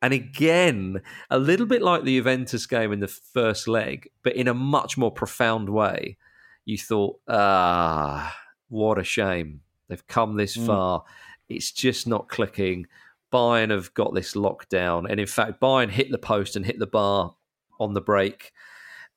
And 0.02 0.12
again, 0.14 1.02
a 1.28 1.38
little 1.38 1.66
bit 1.66 1.82
like 1.82 2.04
the 2.04 2.16
Juventus 2.16 2.66
game 2.66 2.90
in 2.92 3.00
the 3.00 3.06
first 3.08 3.68
leg, 3.68 4.08
but 4.22 4.34
in 4.34 4.48
a 4.48 4.54
much 4.54 4.96
more 4.98 5.10
profound 5.12 5.68
way. 5.68 6.16
You 6.64 6.78
thought, 6.78 7.20
ah, 7.28 8.34
what 8.68 8.98
a 8.98 9.04
shame. 9.04 9.60
They've 9.88 10.06
come 10.06 10.36
this 10.36 10.56
Mm. 10.56 10.66
far. 10.66 11.04
It's 11.48 11.70
just 11.72 12.06
not 12.06 12.28
clicking. 12.28 12.86
Bayern 13.32 13.70
have 13.70 13.92
got 13.94 14.14
this 14.14 14.34
lockdown. 14.34 15.08
And 15.08 15.20
in 15.20 15.26
fact, 15.26 15.60
Bayern 15.60 15.90
hit 15.90 16.10
the 16.10 16.18
post 16.18 16.56
and 16.56 16.64
hit 16.66 16.78
the 16.78 16.86
bar 16.86 17.34
on 17.78 17.94
the 17.94 18.00
break. 18.00 18.52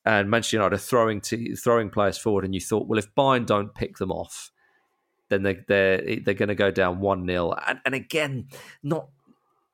And 0.05 0.29
Manchester 0.29 0.57
United 0.57 0.75
are 0.75 0.79
throwing 0.79 1.21
throwing 1.21 1.89
players 1.89 2.17
forward. 2.17 2.45
And 2.45 2.53
you 2.53 2.61
thought, 2.61 2.87
well, 2.87 2.99
if 2.99 3.13
Bayern 3.15 3.45
don't 3.45 3.73
pick 3.73 3.97
them 3.97 4.11
off, 4.11 4.51
then 5.29 5.43
they, 5.43 5.59
they're 5.67 6.19
they're 6.23 6.33
going 6.33 6.49
to 6.49 6.55
go 6.55 6.71
down 6.71 6.99
one 6.99 7.25
0 7.25 7.55
and, 7.67 7.79
and 7.85 7.95
again, 7.95 8.47
not 8.81 9.07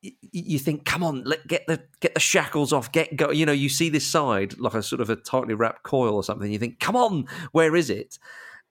you 0.02 0.60
think, 0.60 0.86
come 0.86 1.04
on, 1.04 1.24
let 1.26 1.46
get 1.48 1.68
the 1.68 1.82
get 2.00 2.14
the 2.14 2.20
shackles 2.20 2.72
off, 2.72 2.92
get 2.92 3.16
go. 3.18 3.32
You 3.32 3.46
know, 3.46 3.52
you 3.52 3.68
see 3.68 3.90
this 3.90 4.08
side 4.08 4.58
like 4.58 4.74
a 4.74 4.82
sort 4.82 5.02
of 5.02 5.10
a 5.10 5.16
tightly 5.18 5.54
wrapped 5.54 5.84
coil 5.84 6.16
or 6.16 6.24
something. 6.24 6.52
You 6.52 6.60
think, 6.60 6.80
come 6.80 6.96
on, 6.96 7.28
where 7.52 7.76
is 7.76 7.90
it? 7.90 8.18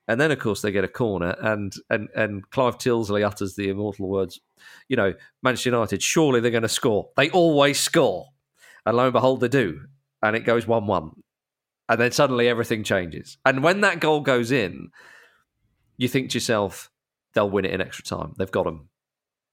And 0.06 0.18
then, 0.18 0.30
of 0.30 0.38
course, 0.38 0.62
they 0.62 0.72
get 0.72 0.84
a 0.84 0.88
corner, 0.88 1.36
and 1.40 1.74
and 1.90 2.08
and 2.16 2.48
Clive 2.50 2.78
Tyldesley 2.78 3.26
utters 3.26 3.56
the 3.56 3.68
immortal 3.68 4.08
words, 4.08 4.40
you 4.88 4.96
know, 4.96 5.12
Manchester 5.42 5.68
United, 5.68 6.02
surely 6.02 6.40
they're 6.40 6.50
going 6.50 6.62
to 6.62 6.68
score. 6.68 7.10
They 7.16 7.28
always 7.28 7.78
score, 7.78 8.28
and 8.86 8.96
lo 8.96 9.04
and 9.04 9.12
behold, 9.12 9.40
they 9.40 9.48
do, 9.48 9.82
and 10.22 10.34
it 10.34 10.46
goes 10.46 10.66
one-one, 10.66 11.10
and 11.88 12.00
then 12.00 12.12
suddenly 12.12 12.48
everything 12.48 12.84
changes. 12.84 13.38
And 13.44 13.62
when 13.62 13.80
that 13.80 14.00
goal 14.00 14.20
goes 14.20 14.52
in, 14.52 14.90
you 15.96 16.08
think 16.08 16.30
to 16.30 16.36
yourself, 16.36 16.90
they'll 17.34 17.50
win 17.50 17.64
it 17.64 17.72
in 17.72 17.80
extra 17.80 18.04
time. 18.04 18.34
They've 18.38 18.50
got 18.50 18.64
them. 18.64 18.88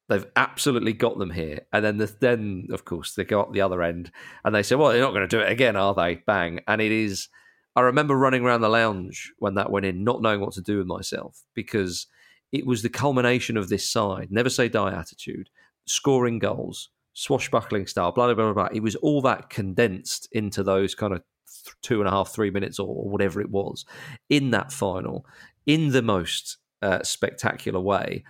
They've 0.08 0.26
absolutely 0.36 0.94
got 0.94 1.18
them 1.18 1.32
here. 1.32 1.62
And 1.74 1.84
then, 1.84 1.98
the, 1.98 2.16
then 2.20 2.68
of 2.72 2.86
course, 2.86 3.16
they 3.16 3.24
go 3.24 3.42
up 3.42 3.54
the 3.54 3.62
other 3.62 3.82
end 3.82 4.12
and 4.44 4.54
they 4.54 4.62
say, 4.62 4.76
well, 4.76 4.90
they're 4.90 5.02
not 5.02 5.14
going 5.14 5.28
to 5.28 5.36
do 5.36 5.42
it 5.42 5.52
again, 5.52 5.76
are 5.76 5.96
they? 5.96 6.16
Bang. 6.16 6.60
And 6.68 6.82
it 6.82 6.92
is. 6.92 7.30
I 7.76 7.82
remember 7.82 8.16
running 8.16 8.44
around 8.44 8.62
the 8.62 8.70
lounge 8.70 9.34
when 9.40 9.56
that 9.56 9.72
went 9.72 9.86
in, 9.86 10.04
not 10.04 10.22
knowing 10.22 10.40
what 10.40 10.54
to 10.54 10.62
do 10.62 10.78
with 10.78 10.88
myself 10.88 11.42
because 11.56 12.08
it 12.52 12.66
was 12.66 12.82
the 12.82 12.90
culmination 12.90 13.58
of 13.58 13.68
this 13.68 13.90
side, 13.90 14.28
never 14.32 14.50
say 14.50 14.70
die 14.70 14.94
attitude, 14.94 15.50
scoring 15.86 16.40
goals, 16.40 16.90
swashbuckling 17.14 17.88
style, 17.88 18.12
blah, 18.12 18.34
blah, 18.34 18.36
blah, 18.36 18.54
blah. 18.54 18.70
It 18.72 18.84
was 18.84 18.96
all 18.96 19.22
that 19.24 19.50
condensed 19.50 20.30
into 20.32 20.64
those 20.64 20.96
kind 20.96 21.14
of 21.14 21.24
th- 21.48 21.76
two 21.82 22.00
and 22.00 22.08
a 22.08 22.12
half, 22.12 22.30
three 22.30 22.52
minutes 22.52 22.80
or 22.80 22.88
whatever 23.10 23.42
it 23.42 23.50
was 23.50 23.86
in 24.30 24.52
that 24.52 24.72
final 24.72 25.26
in 25.66 25.92
the 25.92 26.02
most 26.02 26.58
uh, 26.82 27.02
spectacular 27.04 27.80
way. 27.80 28.24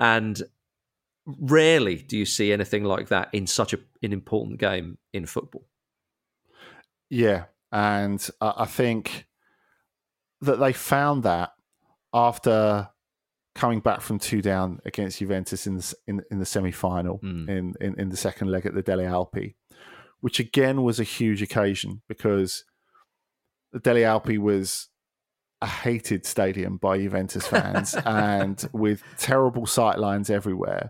And 0.00 0.42
rarely 1.26 1.96
do 1.96 2.18
you 2.18 2.26
see 2.26 2.52
anything 2.52 2.84
like 2.84 3.08
that 3.08 3.28
in 3.32 3.46
such 3.46 3.72
a, 3.72 3.78
an 4.02 4.12
important 4.12 4.58
game 4.60 4.98
in 5.12 5.26
football. 5.26 5.66
Yeah, 7.10 7.44
and 7.72 8.26
I 8.40 8.64
think 8.66 9.26
that 10.40 10.56
they 10.58 10.72
found 10.72 11.22
that 11.22 11.52
after 12.12 12.88
coming 13.54 13.80
back 13.80 14.00
from 14.00 14.18
two 14.18 14.42
down 14.42 14.80
against 14.84 15.18
Juventus 15.20 15.66
in 15.66 15.76
the, 15.76 15.94
in, 16.06 16.22
in 16.30 16.38
the 16.40 16.46
semi 16.46 16.72
final 16.72 17.18
Mm. 17.20 17.48
in, 17.48 17.74
in 17.80 18.00
in 18.00 18.08
the 18.08 18.16
second 18.16 18.50
leg 18.50 18.66
at 18.66 18.74
the 18.74 18.82
Delle 18.82 18.98
Alpi, 18.98 19.54
which 20.24 20.40
again 20.40 20.82
was 20.82 20.98
a 20.98 21.04
huge 21.04 21.42
occasion 21.42 22.00
because 22.08 22.64
the 23.72 23.78
Delle 23.78 23.96
Alpi 23.96 24.38
was 24.38 24.88
a 25.60 25.66
hated 25.66 26.24
stadium 26.24 26.78
by 26.78 26.96
Juventus 26.96 27.46
fans 27.46 27.94
and 28.06 28.66
with 28.72 29.02
terrible 29.18 29.66
sightlines 29.66 30.30
everywhere. 30.30 30.88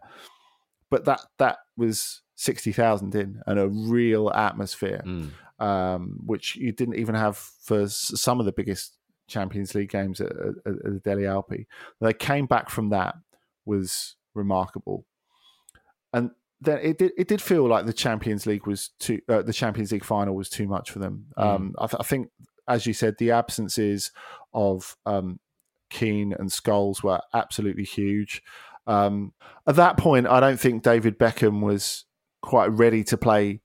But 0.89 1.05
that 1.07 1.21
that 1.41 1.57
was 1.77 2.23
sixty 2.37 2.71
thousand 2.71 3.13
in 3.17 3.41
and 3.49 3.59
a 3.59 3.67
real 3.69 4.31
atmosphere, 4.31 5.03
Mm. 5.05 5.31
um, 5.59 6.21
which 6.25 6.55
you 6.55 6.71
didn't 6.71 6.95
even 6.95 7.17
have 7.17 7.37
for 7.37 7.89
some 7.89 8.39
of 8.39 8.47
the 8.47 8.53
biggest 8.53 8.97
Champions 9.27 9.75
League 9.75 9.91
games 9.91 10.21
at, 10.21 10.31
at, 10.31 10.55
at 10.65 10.85
the 10.85 11.01
Delle 11.03 11.27
Alpi. 11.43 11.67
They 12.01 12.13
came 12.13 12.47
back 12.47 12.71
from 12.71 12.91
that 12.91 13.17
was 13.67 14.15
remarkable, 14.33 15.05
and 16.13 16.31
then 16.65 16.79
it 16.83 16.99
did 16.99 17.13
it 17.17 17.29
did 17.29 17.41
feel 17.43 17.67
like 17.69 17.87
the 17.87 17.93
Champions 17.93 18.47
League 18.47 18.67
was 18.67 18.91
too 18.99 19.21
uh, 19.29 19.43
the 19.43 19.53
Champions 19.53 19.93
League 19.93 20.05
final 20.05 20.35
was 20.35 20.49
too 20.49 20.67
much 20.67 20.91
for 20.91 20.99
them. 20.99 21.27
Um, 21.37 21.75
I, 21.79 21.87
th- 21.87 22.01
I 22.01 22.03
think, 22.03 22.29
as 22.69 22.87
you 22.87 22.93
said, 22.93 23.17
the 23.19 23.31
absences 23.31 24.11
of 24.53 24.97
um, 25.07 25.39
Keane 25.91 26.33
and 26.39 26.51
Scholes 26.51 27.03
were 27.03 27.21
absolutely 27.33 27.85
huge. 27.85 28.43
Um, 28.87 29.33
at 29.67 29.77
that 29.77 29.97
point, 29.97 30.27
I 30.27 30.41
don't 30.41 30.61
think 30.61 30.83
David 30.83 31.19
Beckham 31.19 31.61
was 31.63 32.05
quite 32.43 32.71
ready 32.71 33.03
to 33.05 33.17
play 33.17 33.61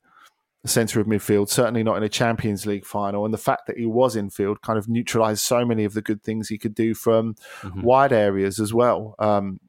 centre 0.66 1.00
of 1.00 1.08
midfield, 1.08 1.50
certainly 1.50 1.84
not 1.84 1.96
in 1.98 2.04
a 2.04 2.10
Champions 2.10 2.66
League 2.66 2.86
final. 2.86 3.24
And 3.26 3.34
the 3.34 3.38
fact 3.38 3.68
that 3.68 3.78
he 3.78 3.86
was 3.86 4.16
in 4.16 4.30
field 4.30 4.62
kind 4.62 4.78
of 4.78 4.90
neutralised 4.90 5.42
so 5.42 5.66
many 5.66 5.86
of 5.86 5.94
the 5.94 6.02
good 6.02 6.22
things 6.22 6.50
he 6.50 6.58
could 6.58 6.76
do 6.76 6.94
from 6.94 7.36
Mhm. 7.62 7.84
wide 7.84 8.12
areas 8.12 8.60
as 8.60 8.74
well. 8.74 9.16
Um, 9.20 9.60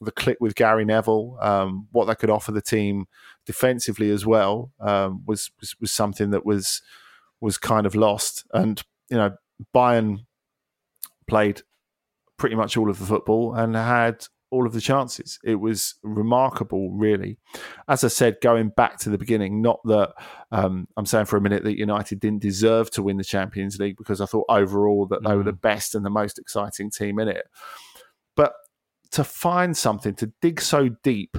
the 0.00 0.12
click 0.12 0.38
with 0.40 0.54
Gary 0.54 0.84
Neville, 0.84 1.36
um, 1.40 1.88
what 1.92 2.06
that 2.06 2.18
could 2.18 2.30
offer 2.30 2.52
the 2.52 2.62
team 2.62 3.06
defensively 3.46 4.10
as 4.10 4.24
well, 4.24 4.72
um, 4.80 5.22
was, 5.26 5.50
was 5.60 5.74
was 5.80 5.92
something 5.92 6.30
that 6.30 6.46
was 6.46 6.82
was 7.40 7.58
kind 7.58 7.86
of 7.86 7.94
lost. 7.94 8.44
And 8.52 8.82
you 9.10 9.16
know, 9.16 9.36
Bayern 9.74 10.26
played 11.26 11.62
pretty 12.36 12.56
much 12.56 12.76
all 12.76 12.88
of 12.88 12.98
the 12.98 13.06
football 13.06 13.54
and 13.54 13.74
had 13.74 14.26
all 14.50 14.66
of 14.66 14.72
the 14.72 14.80
chances. 14.80 15.38
It 15.44 15.56
was 15.56 15.96
remarkable, 16.02 16.90
really. 16.92 17.38
As 17.86 18.02
I 18.02 18.08
said, 18.08 18.38
going 18.40 18.70
back 18.70 18.98
to 19.00 19.10
the 19.10 19.18
beginning, 19.18 19.60
not 19.60 19.80
that 19.84 20.14
um, 20.50 20.88
I'm 20.96 21.06
saying 21.06 21.26
for 21.26 21.36
a 21.36 21.40
minute 21.40 21.64
that 21.64 21.78
United 21.78 22.20
didn't 22.20 22.42
deserve 22.42 22.90
to 22.92 23.02
win 23.02 23.18
the 23.18 23.24
Champions 23.24 23.78
League 23.78 23.96
because 23.98 24.20
I 24.20 24.26
thought 24.26 24.46
overall 24.48 25.06
that 25.08 25.22
they 25.22 25.36
were 25.36 25.42
the 25.42 25.52
best 25.52 25.94
and 25.94 26.04
the 26.04 26.10
most 26.10 26.38
exciting 26.38 26.90
team 26.90 27.18
in 27.18 27.28
it. 27.28 27.46
To 29.12 29.24
find 29.24 29.76
something 29.76 30.14
to 30.16 30.32
dig 30.42 30.60
so 30.60 30.90
deep 31.02 31.36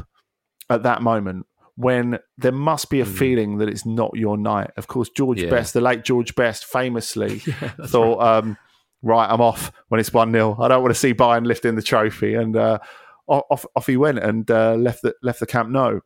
at 0.69 0.83
that 0.83 1.01
moment 1.01 1.45
when 1.75 2.19
there 2.37 2.51
must 2.51 2.89
be 2.89 2.99
a 2.99 3.05
feeling 3.05 3.57
that 3.59 3.69
it's 3.69 3.85
not 3.85 4.11
your 4.15 4.37
night. 4.37 4.69
Of 4.75 4.87
course, 4.87 5.09
George 5.09 5.41
Yeah. 5.41 5.49
Best, 5.49 5.73
the 5.73 5.81
late 5.81 6.03
George 6.03 6.35
Best, 6.35 6.65
famously 6.65 7.39
thought, 7.85 8.21
um, 8.21 8.57
right, 9.01 9.27
I'm 9.29 9.39
off 9.39 9.71
when 9.87 9.99
it's 9.99 10.11
1 10.11 10.31
0. 10.31 10.57
I 10.59 10.67
don't 10.67 10.81
want 10.83 10.93
to 10.93 10.99
see 10.99 11.13
Bayern 11.13 11.45
lifting 11.45 11.75
the 11.75 11.81
trophy. 11.81 12.35
And 12.35 12.55
uh, 12.57 12.79
off, 13.27 13.65
off 13.75 13.87
he 13.87 13.95
went 13.97 14.19
and 14.19 14.49
uh, 14.51 14.73
left, 14.75 15.03
the, 15.03 15.13
left 15.23 15.39
the 15.39 15.45
Camp 15.45 15.69
Nou. 15.69 15.99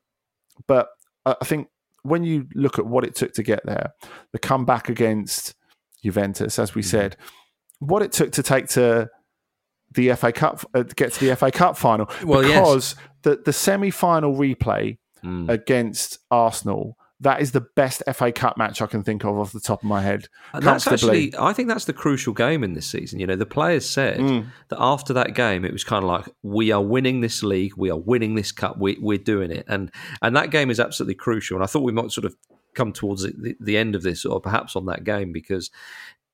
But 0.68 0.90
I 1.26 1.36
I 1.42 1.46
think 1.46 1.70
when 2.04 2.24
you 2.24 2.48
look 2.54 2.78
at 2.78 2.86
what 2.86 3.04
it 3.06 3.16
took 3.16 3.34
to 3.34 3.44
get 3.44 3.66
there, 3.66 3.94
the 4.34 4.40
comeback 4.40 4.90
against 4.90 5.56
Juventus, 6.04 6.60
as 6.60 6.76
we 6.76 6.82
Mm. 6.84 6.86
said, 6.86 7.18
what 7.80 8.02
it 8.04 8.12
took 8.12 8.32
to 8.34 8.44
take 8.44 8.68
to 8.70 9.10
the 9.96 10.14
FA 10.16 10.32
Cup, 10.32 10.66
uh, 10.74 10.84
get 10.84 11.14
to 11.14 11.26
the 11.26 11.36
FA 11.36 11.52
Cup 11.52 11.78
final, 11.78 12.10
Well, 12.24 12.44
yes. 12.44 12.60
because 12.60 12.96
the 13.24 13.42
the 13.46 13.54
semi 13.54 13.92
final 13.92 14.36
replay 14.36 14.98
Mm. 15.24 15.48
against 15.50 16.20
Arsenal. 16.32 16.98
That 17.22 17.42
is 17.42 17.54
the 17.54 17.62
best 17.62 18.04
FA 18.12 18.34
Cup 18.34 18.58
match 18.58 18.82
I 18.82 18.88
can 18.88 19.02
think 19.04 19.24
of 19.24 19.38
off 19.40 19.54
the 19.54 19.62
top 19.62 19.82
of 19.82 19.88
my 19.88 20.02
head. 20.02 20.28
And 20.52 20.62
that's 20.66 20.86
actually, 20.86 21.34
I 21.40 21.54
think 21.54 21.70
that's 21.70 21.86
the 21.86 21.94
crucial 21.94 22.34
game 22.34 22.62
in 22.66 22.74
this 22.74 22.86
season. 22.88 23.22
You 23.22 23.28
know, 23.28 23.38
the 23.38 23.46
players 23.46 23.90
said 23.90 24.18
Mm. 24.20 24.48
that 24.68 24.78
after 24.82 25.14
that 25.14 25.34
game, 25.34 25.64
it 25.64 25.72
was 25.72 25.86
kind 25.86 26.04
of 26.04 26.10
like, 26.10 26.26
we 26.42 26.74
are 26.74 26.82
winning 26.82 27.22
this 27.22 27.42
league, 27.42 27.72
we 27.78 27.90
are 27.90 27.98
winning 27.98 28.36
this 28.36 28.52
cup, 28.52 28.78
we, 28.78 28.98
we're 29.00 29.18
doing 29.18 29.52
it. 29.52 29.64
And 29.70 29.90
and 30.22 30.36
that 30.36 30.52
game 30.52 30.70
is 30.70 30.82
absolutely 30.82 31.16
crucial. 31.16 31.56
And 31.56 31.64
I 31.64 31.68
thought 31.68 31.84
we 31.84 31.94
might 31.94 32.12
sort 32.12 32.26
of 32.26 32.36
come 32.76 32.92
towards 32.92 33.24
the, 33.24 33.56
the 33.62 33.78
end 33.78 33.96
of 33.96 34.04
this, 34.04 34.26
or 34.26 34.42
perhaps 34.42 34.76
on 34.76 34.86
that 34.88 35.06
game, 35.06 35.32
because 35.32 35.72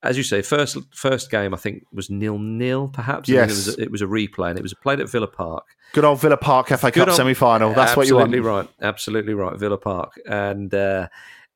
as 0.03 0.17
you 0.17 0.23
say, 0.23 0.41
first 0.41 0.77
first 0.93 1.29
game 1.31 1.53
I 1.53 1.57
think 1.57 1.83
was 1.91 2.09
nil 2.09 2.38
nil, 2.39 2.88
perhaps. 2.89 3.27
Yes. 3.29 3.49
it 3.49 3.53
was, 3.53 3.77
a, 3.77 3.81
it 3.83 3.91
was 3.91 4.01
a 4.01 4.05
replay, 4.05 4.49
and 4.49 4.57
it 4.59 4.63
was 4.63 4.73
played 4.73 4.99
at 4.99 5.09
Villa 5.09 5.27
Park. 5.27 5.65
Good 5.93 6.05
old 6.05 6.21
Villa 6.21 6.38
Park 6.38 6.67
FA 6.69 6.91
Cup 6.91 7.12
semi 7.12 7.33
final. 7.33 7.73
That's 7.73 7.95
what 7.97 8.07
you 8.07 8.15
want. 8.15 8.27
Absolutely 8.33 8.39
right. 8.49 8.67
Absolutely 8.81 9.33
right. 9.33 9.57
Villa 9.57 9.77
Park. 9.77 10.13
And 10.27 10.73
uh, 10.73 11.07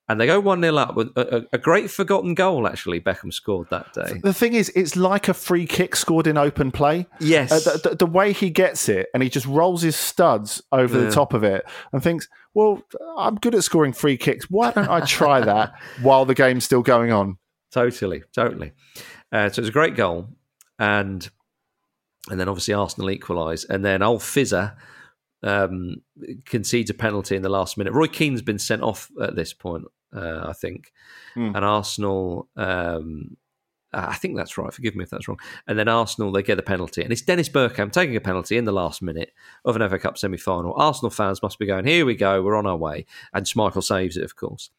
and 0.06 0.20
they 0.20 0.26
go 0.26 0.38
1 0.38 0.60
0 0.60 0.76
up 0.76 0.96
with 0.96 1.16
a, 1.16 1.38
a- 1.38 1.44
a 1.54 1.58
great 1.58 1.90
forgotten 1.90 2.34
goal, 2.34 2.66
actually, 2.66 3.00
Beckham 3.00 3.32
scored 3.32 3.68
that 3.70 3.90
day. 3.94 4.20
The 4.22 4.34
thing 4.34 4.52
is, 4.52 4.70
it's 4.76 4.96
like 4.96 5.28
a 5.28 5.34
free 5.34 5.66
kick 5.66 5.96
scored 5.96 6.26
in 6.26 6.36
open 6.36 6.70
play. 6.72 7.06
Yes. 7.20 7.50
Uh, 7.50 7.60
the, 7.78 7.88
the, 7.90 7.96
the 7.96 8.06
way 8.06 8.34
he 8.34 8.50
gets 8.50 8.90
it, 8.90 9.06
and 9.14 9.22
he 9.22 9.30
just 9.30 9.46
rolls 9.46 9.80
his 9.80 9.96
studs 9.96 10.62
over 10.72 10.98
Yeah. 10.98 11.06
the 11.06 11.10
top 11.10 11.32
of 11.32 11.42
it, 11.42 11.64
and 11.92 12.02
thinks, 12.02 12.28
"Well, 12.52 12.82
I'm 13.16 13.36
good 13.36 13.54
at 13.54 13.64
scoring 13.64 13.94
free 13.94 14.18
kicks. 14.18 14.50
Why 14.50 14.72
don't 14.72 14.90
I 14.90 15.00
try 15.06 15.40
that 15.40 15.72
while 16.02 16.26
the 16.26 16.34
game's 16.34 16.64
still 16.66 16.82
going 16.82 17.10
on?" 17.10 17.38
Totally, 17.74 18.22
totally. 18.32 18.72
Uh, 19.32 19.48
so 19.50 19.58
it 19.58 19.62
was 19.62 19.68
a 19.68 19.72
great 19.72 19.96
goal, 19.96 20.28
and 20.78 21.28
and 22.30 22.38
then 22.40 22.48
obviously 22.48 22.72
Arsenal 22.72 23.10
equalise, 23.10 23.64
and 23.64 23.84
then 23.84 24.00
old 24.00 24.20
Fizzer 24.20 24.76
um, 25.42 25.96
concedes 26.46 26.88
a 26.90 26.94
penalty 26.94 27.34
in 27.36 27.42
the 27.42 27.48
last 27.48 27.76
minute. 27.76 27.92
Roy 27.92 28.06
Keane's 28.06 28.42
been 28.42 28.58
sent 28.60 28.82
off 28.82 29.10
at 29.20 29.34
this 29.36 29.52
point, 29.52 29.84
uh, 30.16 30.44
I 30.46 30.52
think, 30.52 30.92
Hmm. 31.34 31.52
and 31.56 31.64
Arsenal. 31.64 32.48
Um, 32.56 33.36
I 33.92 34.14
think 34.16 34.36
that's 34.36 34.58
right. 34.58 34.72
Forgive 34.72 34.96
me 34.96 35.04
if 35.04 35.10
that's 35.10 35.28
wrong. 35.28 35.38
And 35.68 35.78
then 35.78 35.86
Arsenal, 35.86 36.32
they 36.32 36.42
get 36.42 36.58
a 36.58 36.62
penalty. 36.62 37.02
And 37.04 37.12
it's 37.12 37.22
Dennis 37.22 37.48
Bergkamp 37.48 37.92
taking 37.92 38.16
a 38.16 38.20
penalty 38.20 38.56
in 38.56 38.64
the 38.64 38.72
last 38.72 39.02
minute 39.02 39.32
of 39.64 39.76
an 39.76 39.88
FA 39.88 40.00
Cup 40.00 40.18
semi 40.18 40.36
final. 40.36 40.74
Arsenal 40.76 41.10
fans 41.10 41.40
must 41.44 41.60
be 41.60 41.66
going, 41.66 41.84
here 41.86 42.04
we 42.04 42.16
go, 42.16 42.42
we're 42.42 42.56
on 42.56 42.66
our 42.66 42.76
way. 42.76 43.06
And 43.32 43.46
Schmeichel 43.46 43.84
saves 43.84 44.16
it, 44.16 44.24
of 44.24 44.34
course. 44.34 44.70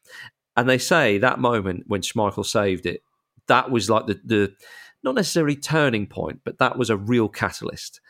And 0.56 0.70
they 0.70 0.78
say 0.78 1.18
that 1.18 1.40
moment 1.40 1.84
when 1.88 2.02
Schmeichel 2.02 2.46
saved 2.46 2.86
it, 2.86 3.04
that 3.48 3.70
was 3.70 3.90
like 3.90 4.08
the, 4.08 4.20
the 4.24 4.54
not 5.04 5.16
necessarily 5.16 5.56
turning 5.56 6.08
point, 6.08 6.42
but 6.44 6.58
that 6.60 6.78
was 6.78 6.90
a 6.90 6.98
real 6.98 7.30
catalyst. 7.30 8.02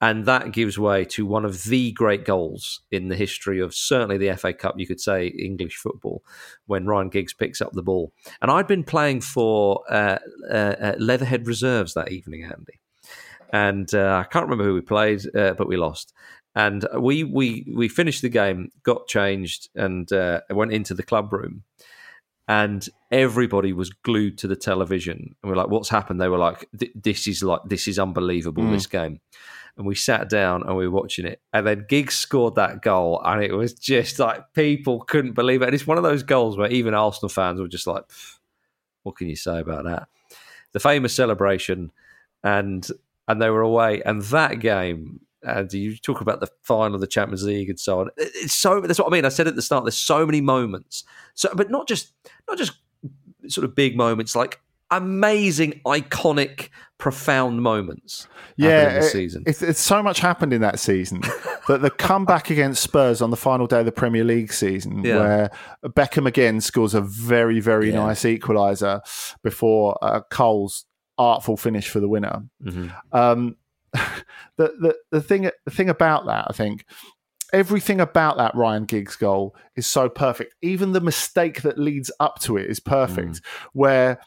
And 0.00 0.26
that 0.26 0.52
gives 0.52 0.78
way 0.78 1.04
to 1.06 1.24
one 1.24 1.46
of 1.46 1.64
the 1.64 1.92
great 1.92 2.26
goals 2.26 2.82
in 2.90 3.08
the 3.08 3.16
history 3.16 3.60
of 3.60 3.74
certainly 3.74 4.18
the 4.18 4.36
FA 4.36 4.52
Cup, 4.52 4.74
you 4.76 4.86
could 4.86 5.00
say 5.00 5.28
English 5.28 5.76
football, 5.76 6.22
when 6.66 6.84
Ryan 6.84 7.08
Giggs 7.08 7.32
picks 7.32 7.62
up 7.62 7.72
the 7.72 7.82
ball. 7.82 8.12
And 8.42 8.50
I'd 8.50 8.66
been 8.66 8.84
playing 8.84 9.22
for 9.22 9.82
uh, 9.88 10.18
uh, 10.50 10.74
uh, 10.78 10.94
Leatherhead 10.98 11.46
Reserves 11.46 11.94
that 11.94 12.12
evening, 12.12 12.42
Andy. 12.42 12.80
And 13.50 13.94
uh, 13.94 14.22
I 14.26 14.28
can't 14.28 14.44
remember 14.44 14.64
who 14.64 14.74
we 14.74 14.82
played, 14.82 15.22
uh, 15.34 15.54
but 15.54 15.68
we 15.68 15.76
lost. 15.76 16.12
And 16.54 16.86
we 16.98 17.24
we 17.24 17.66
we 17.74 17.88
finished 17.88 18.22
the 18.22 18.28
game, 18.28 18.70
got 18.82 19.08
changed, 19.08 19.68
and 19.74 20.10
uh, 20.12 20.40
went 20.50 20.72
into 20.72 20.94
the 20.94 21.02
club 21.02 21.32
room. 21.32 21.64
And 22.46 22.86
everybody 23.10 23.72
was 23.72 23.90
glued 23.90 24.36
to 24.38 24.46
the 24.46 24.56
television. 24.56 25.34
And 25.42 25.50
we're 25.50 25.56
like 25.56 25.68
what's 25.68 25.88
happened? 25.88 26.20
They 26.20 26.28
were 26.28 26.38
like 26.38 26.68
this 26.94 27.26
is 27.26 27.42
like 27.42 27.60
this 27.64 27.88
is 27.88 27.98
unbelievable 27.98 28.70
this 28.70 28.86
game. 28.86 29.20
And 29.76 29.86
we 29.86 29.96
sat 29.96 30.28
down 30.28 30.62
and 30.62 30.76
we 30.76 30.86
were 30.86 30.94
watching 30.94 31.26
it. 31.26 31.40
And 31.52 31.66
then 31.66 31.86
Giggs 31.88 32.14
scored 32.14 32.54
that 32.54 32.82
goal 32.82 33.20
and 33.24 33.42
it 33.42 33.52
was 33.52 33.74
just 33.74 34.20
like 34.20 34.52
people 34.52 35.00
couldn't 35.00 35.32
believe 35.32 35.62
it. 35.62 35.66
And 35.66 35.74
it's 35.74 35.86
one 35.86 35.96
of 35.96 36.04
those 36.04 36.22
goals 36.22 36.56
where 36.56 36.70
even 36.70 36.94
Arsenal 36.94 37.30
fans 37.30 37.60
were 37.60 37.66
just 37.66 37.86
like 37.86 38.04
what 39.02 39.16
can 39.16 39.28
you 39.28 39.36
say 39.36 39.58
about 39.58 39.84
that? 39.84 40.08
The 40.72 40.80
famous 40.80 41.14
celebration 41.14 41.90
and 42.42 42.86
and 43.26 43.40
they 43.40 43.50
were 43.50 43.62
away. 43.62 44.02
And 44.02 44.22
that 44.22 44.60
game 44.60 45.20
and 45.44 45.72
you 45.72 45.96
talk 45.96 46.20
about 46.20 46.40
the 46.40 46.48
final 46.62 46.94
of 46.94 47.00
the 47.00 47.06
Champions 47.06 47.42
League 47.44 47.68
and 47.70 47.78
so 47.78 48.00
on. 48.00 48.08
It's 48.16 48.54
so 48.54 48.80
that's 48.80 48.98
what 48.98 49.08
I 49.08 49.10
mean. 49.10 49.24
I 49.24 49.28
said 49.28 49.46
at 49.46 49.56
the 49.56 49.62
start. 49.62 49.84
There's 49.84 49.96
so 49.96 50.24
many 50.26 50.40
moments. 50.40 51.04
So, 51.34 51.50
but 51.54 51.70
not 51.70 51.86
just 51.88 52.12
not 52.48 52.58
just 52.58 52.72
sort 53.48 53.64
of 53.64 53.74
big 53.74 53.96
moments, 53.96 54.34
like 54.34 54.60
amazing, 54.90 55.80
iconic, 55.86 56.68
profound 56.98 57.62
moments. 57.62 58.28
Yeah, 58.56 58.88
in 58.88 59.00
the 59.00 59.06
it- 59.06 59.10
season. 59.10 59.42
It's, 59.46 59.62
it's 59.62 59.80
so 59.80 60.02
much 60.02 60.20
happened 60.20 60.52
in 60.52 60.60
that 60.60 60.78
season 60.78 61.20
that 61.68 61.82
the 61.82 61.90
comeback 61.90 62.50
against 62.50 62.82
Spurs 62.82 63.20
on 63.20 63.30
the 63.30 63.36
final 63.36 63.66
day 63.66 63.80
of 63.80 63.86
the 63.86 63.92
Premier 63.92 64.22
League 64.24 64.52
season, 64.52 65.02
Yeah. 65.04 65.18
where 65.18 65.50
Beckham 65.84 66.26
again 66.26 66.60
scores 66.60 66.94
a 66.94 67.00
very 67.00 67.60
very 67.60 67.90
Yeah. 67.90 67.96
nice 67.96 68.22
equaliser 68.22 69.00
before 69.42 69.98
uh, 70.02 70.20
Cole's 70.30 70.84
artful 71.18 71.56
finish 71.56 71.88
for 71.88 72.00
the 72.00 72.08
winner. 72.08 72.44
Mhm. 72.64 72.92
Um, 73.12 73.56
the, 74.56 74.74
the 74.80 74.96
the 75.10 75.20
thing 75.20 75.50
the 75.64 75.70
thing 75.70 75.88
about 75.88 76.26
that, 76.26 76.46
I 76.48 76.52
think, 76.52 76.84
everything 77.52 78.00
about 78.00 78.36
that 78.36 78.54
Ryan 78.54 78.84
Giggs 78.84 79.16
goal 79.16 79.54
is 79.76 79.86
so 79.86 80.08
perfect. 80.08 80.54
Even 80.62 80.92
the 80.92 81.00
mistake 81.00 81.62
that 81.62 81.78
leads 81.78 82.10
up 82.20 82.40
to 82.40 82.56
it 82.56 82.70
is 82.70 82.80
perfect, 82.80 83.34
mm. 83.34 83.42
where. 83.72 84.20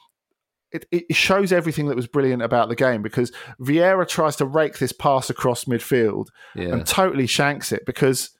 It, 0.73 0.85
it 0.91 1.15
shows 1.15 1.53
everything 1.53 1.87
that 1.87 1.95
was 1.95 2.07
brilliant 2.07 2.41
about 2.41 2.67
the 2.67 2.75
game 2.75 3.01
because 3.01 3.31
Vieira 3.57 4.05
tries 4.05 4.35
to 4.35 4.45
rake 4.45 4.79
this 4.79 4.91
pass 4.91 5.29
across 5.29 5.63
midfield 5.63 6.27
Yeah, 6.55 6.73
and 6.73 6.85
totally 6.85 7.25
shanks 7.25 7.71
it 7.71 7.85
because 7.85 8.37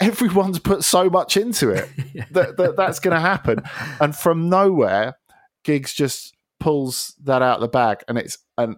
everyone's 0.00 0.58
put 0.58 0.82
so 0.82 1.08
much 1.08 1.36
into 1.36 1.70
it 1.70 1.88
that, 2.32 2.56
that 2.56 2.76
that's 2.76 2.98
going 2.98 3.14
to 3.14 3.20
happen. 3.20 3.62
And 4.00 4.16
from 4.16 4.48
nowhere, 4.48 5.14
Giggs 5.62 5.92
just 5.92 6.34
pulls 6.58 7.14
that 7.22 7.42
out 7.42 7.56
of 7.56 7.60
the 7.60 7.68
bag, 7.68 8.02
and 8.08 8.16
it's 8.18 8.38
an 8.56 8.76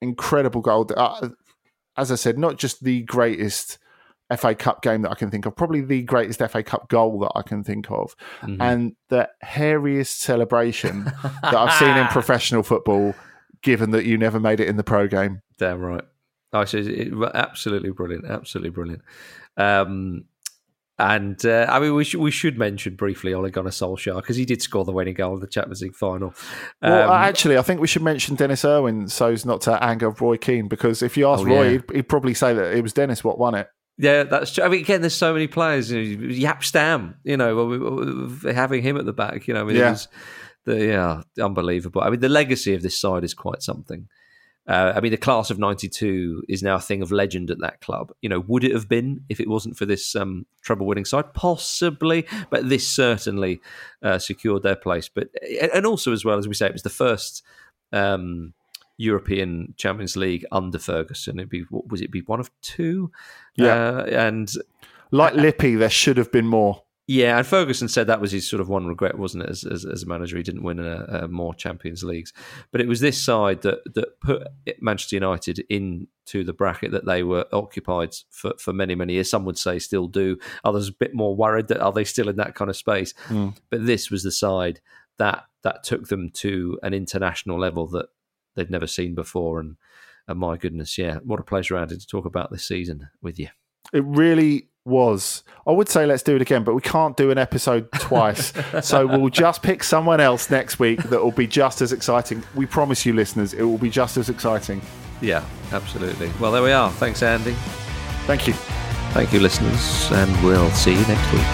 incredible 0.00 0.60
goal. 0.60 0.90
Uh, 0.96 1.30
as 1.96 2.10
I 2.12 2.14
said, 2.14 2.38
not 2.38 2.58
just 2.58 2.82
the 2.82 3.02
greatest 3.02 3.78
FA 4.36 4.54
Cup 4.54 4.82
game 4.82 5.02
that 5.02 5.10
I 5.10 5.14
can 5.14 5.30
think 5.30 5.46
of, 5.46 5.56
probably 5.56 5.80
the 5.80 6.02
greatest 6.02 6.40
FA 6.40 6.62
Cup 6.62 6.88
goal 6.88 7.20
that 7.20 7.32
I 7.34 7.42
can 7.42 7.64
think 7.64 7.90
of, 7.90 8.14
mm-hmm. 8.40 8.60
and 8.60 8.96
the 9.08 9.28
hairiest 9.44 10.18
celebration 10.18 11.04
that 11.42 11.54
I've 11.54 11.78
seen 11.78 11.96
in 11.96 12.06
professional 12.08 12.62
football. 12.62 13.14
Given 13.62 13.90
that 13.90 14.06
you 14.06 14.16
never 14.16 14.40
made 14.40 14.58
it 14.58 14.68
in 14.68 14.78
the 14.78 14.82
pro 14.82 15.06
game, 15.06 15.42
damn 15.58 15.80
right. 15.80 16.04
I 16.50 16.60
Oh, 16.60 16.64
it, 16.72 17.12
absolutely 17.34 17.90
brilliant, 17.90 18.24
absolutely 18.24 18.70
brilliant. 18.70 19.02
Um, 19.58 20.24
and 21.00 21.44
uh, 21.46 21.66
I 21.68 21.80
mean, 21.80 21.94
we 21.94 22.04
should 22.04 22.20
we 22.20 22.30
should 22.30 22.58
mention 22.58 22.94
briefly 22.94 23.32
Ole 23.32 23.48
Gunnar 23.48 23.70
Solskjaer 23.70 24.16
because 24.16 24.36
he 24.36 24.44
did 24.44 24.60
score 24.60 24.84
the 24.84 24.92
winning 24.92 25.14
goal 25.14 25.34
in 25.34 25.40
the 25.40 25.46
Champions 25.46 25.80
League 25.80 25.94
final. 25.94 26.34
Um, 26.82 26.92
well, 26.92 27.12
actually, 27.12 27.56
I 27.56 27.62
think 27.62 27.80
we 27.80 27.86
should 27.86 28.02
mention 28.02 28.36
Denis 28.36 28.64
Irwin 28.64 29.08
so 29.08 29.32
as 29.32 29.46
not 29.46 29.62
to 29.62 29.82
anger 29.82 30.10
Roy 30.10 30.36
Keane 30.36 30.68
because 30.68 31.02
if 31.02 31.16
you 31.16 31.28
ask 31.28 31.40
oh, 31.40 31.46
Roy, 31.46 31.62
yeah. 31.62 31.70
he'd, 31.70 31.90
he'd, 31.92 32.08
probably 32.08 32.34
say 32.34 32.52
that 32.52 32.74
it 32.76 32.82
was 32.82 32.92
Denis 32.92 33.24
what 33.24 33.38
won 33.38 33.54
it. 33.54 33.68
Yeah, 33.96 34.24
that's 34.24 34.54
true. 34.54 34.64
I 34.64 34.68
mean, 34.68 34.80
again, 34.80 35.00
there's 35.00 35.14
so 35.14 35.32
many 35.32 35.46
players. 35.46 35.90
You 35.90 36.16
know, 36.16 36.34
Jaap 36.34 36.62
Stam, 36.62 37.16
you 37.24 37.36
know, 37.36 38.30
having 38.44 38.82
him 38.82 38.96
at 38.96 39.06
the 39.06 39.12
back, 39.12 39.48
you 39.48 39.54
know, 39.54 39.62
I 39.62 39.64
mean, 39.64 39.76
yeah. 39.76 39.96
the 40.64 40.86
yeah, 40.86 41.22
unbelievable. 41.42 42.02
I 42.02 42.10
mean, 42.10 42.20
the 42.20 42.28
legacy 42.28 42.74
of 42.74 42.82
this 42.82 42.98
side 43.00 43.24
is 43.24 43.34
quite 43.34 43.62
something. 43.62 44.06
Uh, 44.70 44.92
I 44.94 45.00
mean, 45.00 45.10
the 45.10 45.18
class 45.18 45.50
of 45.50 45.58
'92 45.58 46.44
is 46.48 46.62
now 46.62 46.76
a 46.76 46.80
thing 46.80 47.02
of 47.02 47.10
legend 47.10 47.50
at 47.50 47.58
that 47.58 47.80
club. 47.80 48.12
You 48.22 48.28
know, 48.28 48.38
would 48.46 48.62
it 48.62 48.72
have 48.72 48.88
been 48.88 49.24
if 49.28 49.40
it 49.40 49.48
wasn't 49.48 49.76
for 49.76 49.84
this 49.84 50.14
um, 50.14 50.46
treble-winning 50.62 51.04
side? 51.04 51.34
Possibly, 51.34 52.24
but 52.50 52.68
this 52.68 52.86
certainly 52.86 53.60
uh, 54.00 54.20
secured 54.20 54.62
their 54.62 54.76
place. 54.76 55.08
But 55.08 55.30
and 55.74 55.84
also 55.84 56.12
as 56.12 56.24
well 56.24 56.38
as 56.38 56.46
we 56.46 56.54
say, 56.54 56.66
it 56.66 56.72
was 56.72 56.84
the 56.84 56.88
first 56.88 57.42
um, 57.92 58.54
European 58.96 59.74
Champions 59.76 60.16
League 60.16 60.46
under 60.52 60.78
Ferguson. 60.78 61.40
It'd 61.40 61.50
be 61.50 61.64
what 61.70 61.88
was 61.88 62.00
it? 62.00 62.12
Be 62.12 62.20
one 62.20 62.38
of 62.38 62.48
two? 62.62 63.10
Yeah, 63.56 63.74
uh, 63.74 64.04
and 64.04 64.48
like 65.10 65.34
Lippi, 65.34 65.74
there 65.74 65.90
should 65.90 66.16
have 66.16 66.30
been 66.30 66.46
more. 66.46 66.84
Yeah, 67.10 67.38
and 67.38 67.44
Ferguson 67.44 67.88
said 67.88 68.06
that 68.06 68.20
was 68.20 68.30
his 68.30 68.48
sort 68.48 68.60
of 68.60 68.68
one 68.68 68.86
regret, 68.86 69.18
wasn't 69.18 69.42
it? 69.42 69.50
As, 69.50 69.64
as, 69.64 69.84
as 69.84 70.04
a 70.04 70.06
manager, 70.06 70.36
he 70.36 70.44
didn't 70.44 70.62
win 70.62 70.78
a, 70.78 71.22
a 71.22 71.26
more 71.26 71.52
Champions 71.52 72.04
Leagues. 72.04 72.32
But 72.70 72.80
it 72.80 72.86
was 72.86 73.00
this 73.00 73.20
side 73.20 73.62
that 73.62 73.80
that 73.96 74.20
put 74.20 74.46
Manchester 74.80 75.16
United 75.16 75.64
into 75.68 76.44
the 76.44 76.52
bracket 76.52 76.92
that 76.92 77.06
they 77.06 77.24
were 77.24 77.46
occupied 77.52 78.14
for, 78.30 78.52
for 78.60 78.72
many 78.72 78.94
many 78.94 79.14
years. 79.14 79.28
Some 79.28 79.44
would 79.46 79.58
say 79.58 79.80
still 79.80 80.06
do. 80.06 80.38
Others 80.62 80.90
a 80.90 80.92
bit 80.92 81.12
more 81.12 81.34
worried 81.34 81.66
that 81.66 81.80
are 81.80 81.90
they 81.90 82.04
still 82.04 82.28
in 82.28 82.36
that 82.36 82.54
kind 82.54 82.70
of 82.70 82.76
space. 82.76 83.12
Mm. 83.26 83.56
But 83.70 83.86
this 83.86 84.08
was 84.08 84.22
the 84.22 84.30
side 84.30 84.80
that 85.18 85.46
that 85.62 85.82
took 85.82 86.06
them 86.06 86.30
to 86.34 86.78
an 86.84 86.94
international 86.94 87.58
level 87.58 87.88
that 87.88 88.06
they'd 88.54 88.70
never 88.70 88.86
seen 88.86 89.16
before. 89.16 89.58
And, 89.58 89.78
and 90.28 90.38
my 90.38 90.56
goodness, 90.56 90.96
yeah, 90.96 91.16
what 91.24 91.40
a 91.40 91.42
pleasure, 91.42 91.76
Andy, 91.76 91.96
to 91.96 92.06
talk 92.06 92.24
about 92.24 92.52
this 92.52 92.68
season 92.68 93.08
with 93.20 93.36
you. 93.40 93.48
It 93.92 94.04
really 94.04 94.69
was. 94.84 95.42
I 95.66 95.72
would 95.72 95.88
say 95.88 96.06
let's 96.06 96.22
do 96.22 96.36
it 96.36 96.42
again, 96.42 96.64
but 96.64 96.74
we 96.74 96.80
can't 96.80 97.16
do 97.16 97.30
an 97.30 97.38
episode 97.38 97.90
twice. 97.94 98.52
so 98.82 99.06
we'll 99.06 99.28
just 99.28 99.62
pick 99.62 99.84
someone 99.84 100.20
else 100.20 100.50
next 100.50 100.78
week 100.78 101.02
that 101.04 101.22
will 101.22 101.32
be 101.32 101.46
just 101.46 101.80
as 101.82 101.92
exciting. 101.92 102.42
We 102.54 102.66
promise 102.66 103.04
you, 103.04 103.12
listeners, 103.12 103.54
it 103.54 103.62
will 103.62 103.78
be 103.78 103.90
just 103.90 104.16
as 104.16 104.28
exciting. 104.28 104.80
Yeah, 105.20 105.44
absolutely. 105.72 106.30
Well, 106.40 106.52
there 106.52 106.62
we 106.62 106.72
are. 106.72 106.90
Thanks, 106.92 107.22
Andy. 107.22 107.54
Thank 108.26 108.46
you. 108.46 108.54
Thank 109.12 109.32
you, 109.32 109.40
listeners, 109.40 110.10
and 110.12 110.44
we'll 110.44 110.70
see 110.70 110.92
you 110.92 111.06
next 111.06 111.32
week. 111.32 111.46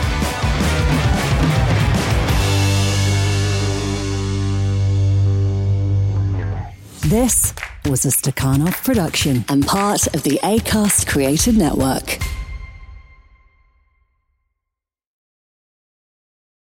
This 7.08 7.54
was 7.86 8.04
a 8.04 8.08
Stakhanov 8.08 8.82
production 8.84 9.44
and 9.48 9.64
part 9.64 10.06
of 10.08 10.24
the 10.24 10.40
ACAST 10.42 11.06
Created 11.06 11.56
Network. 11.56 12.18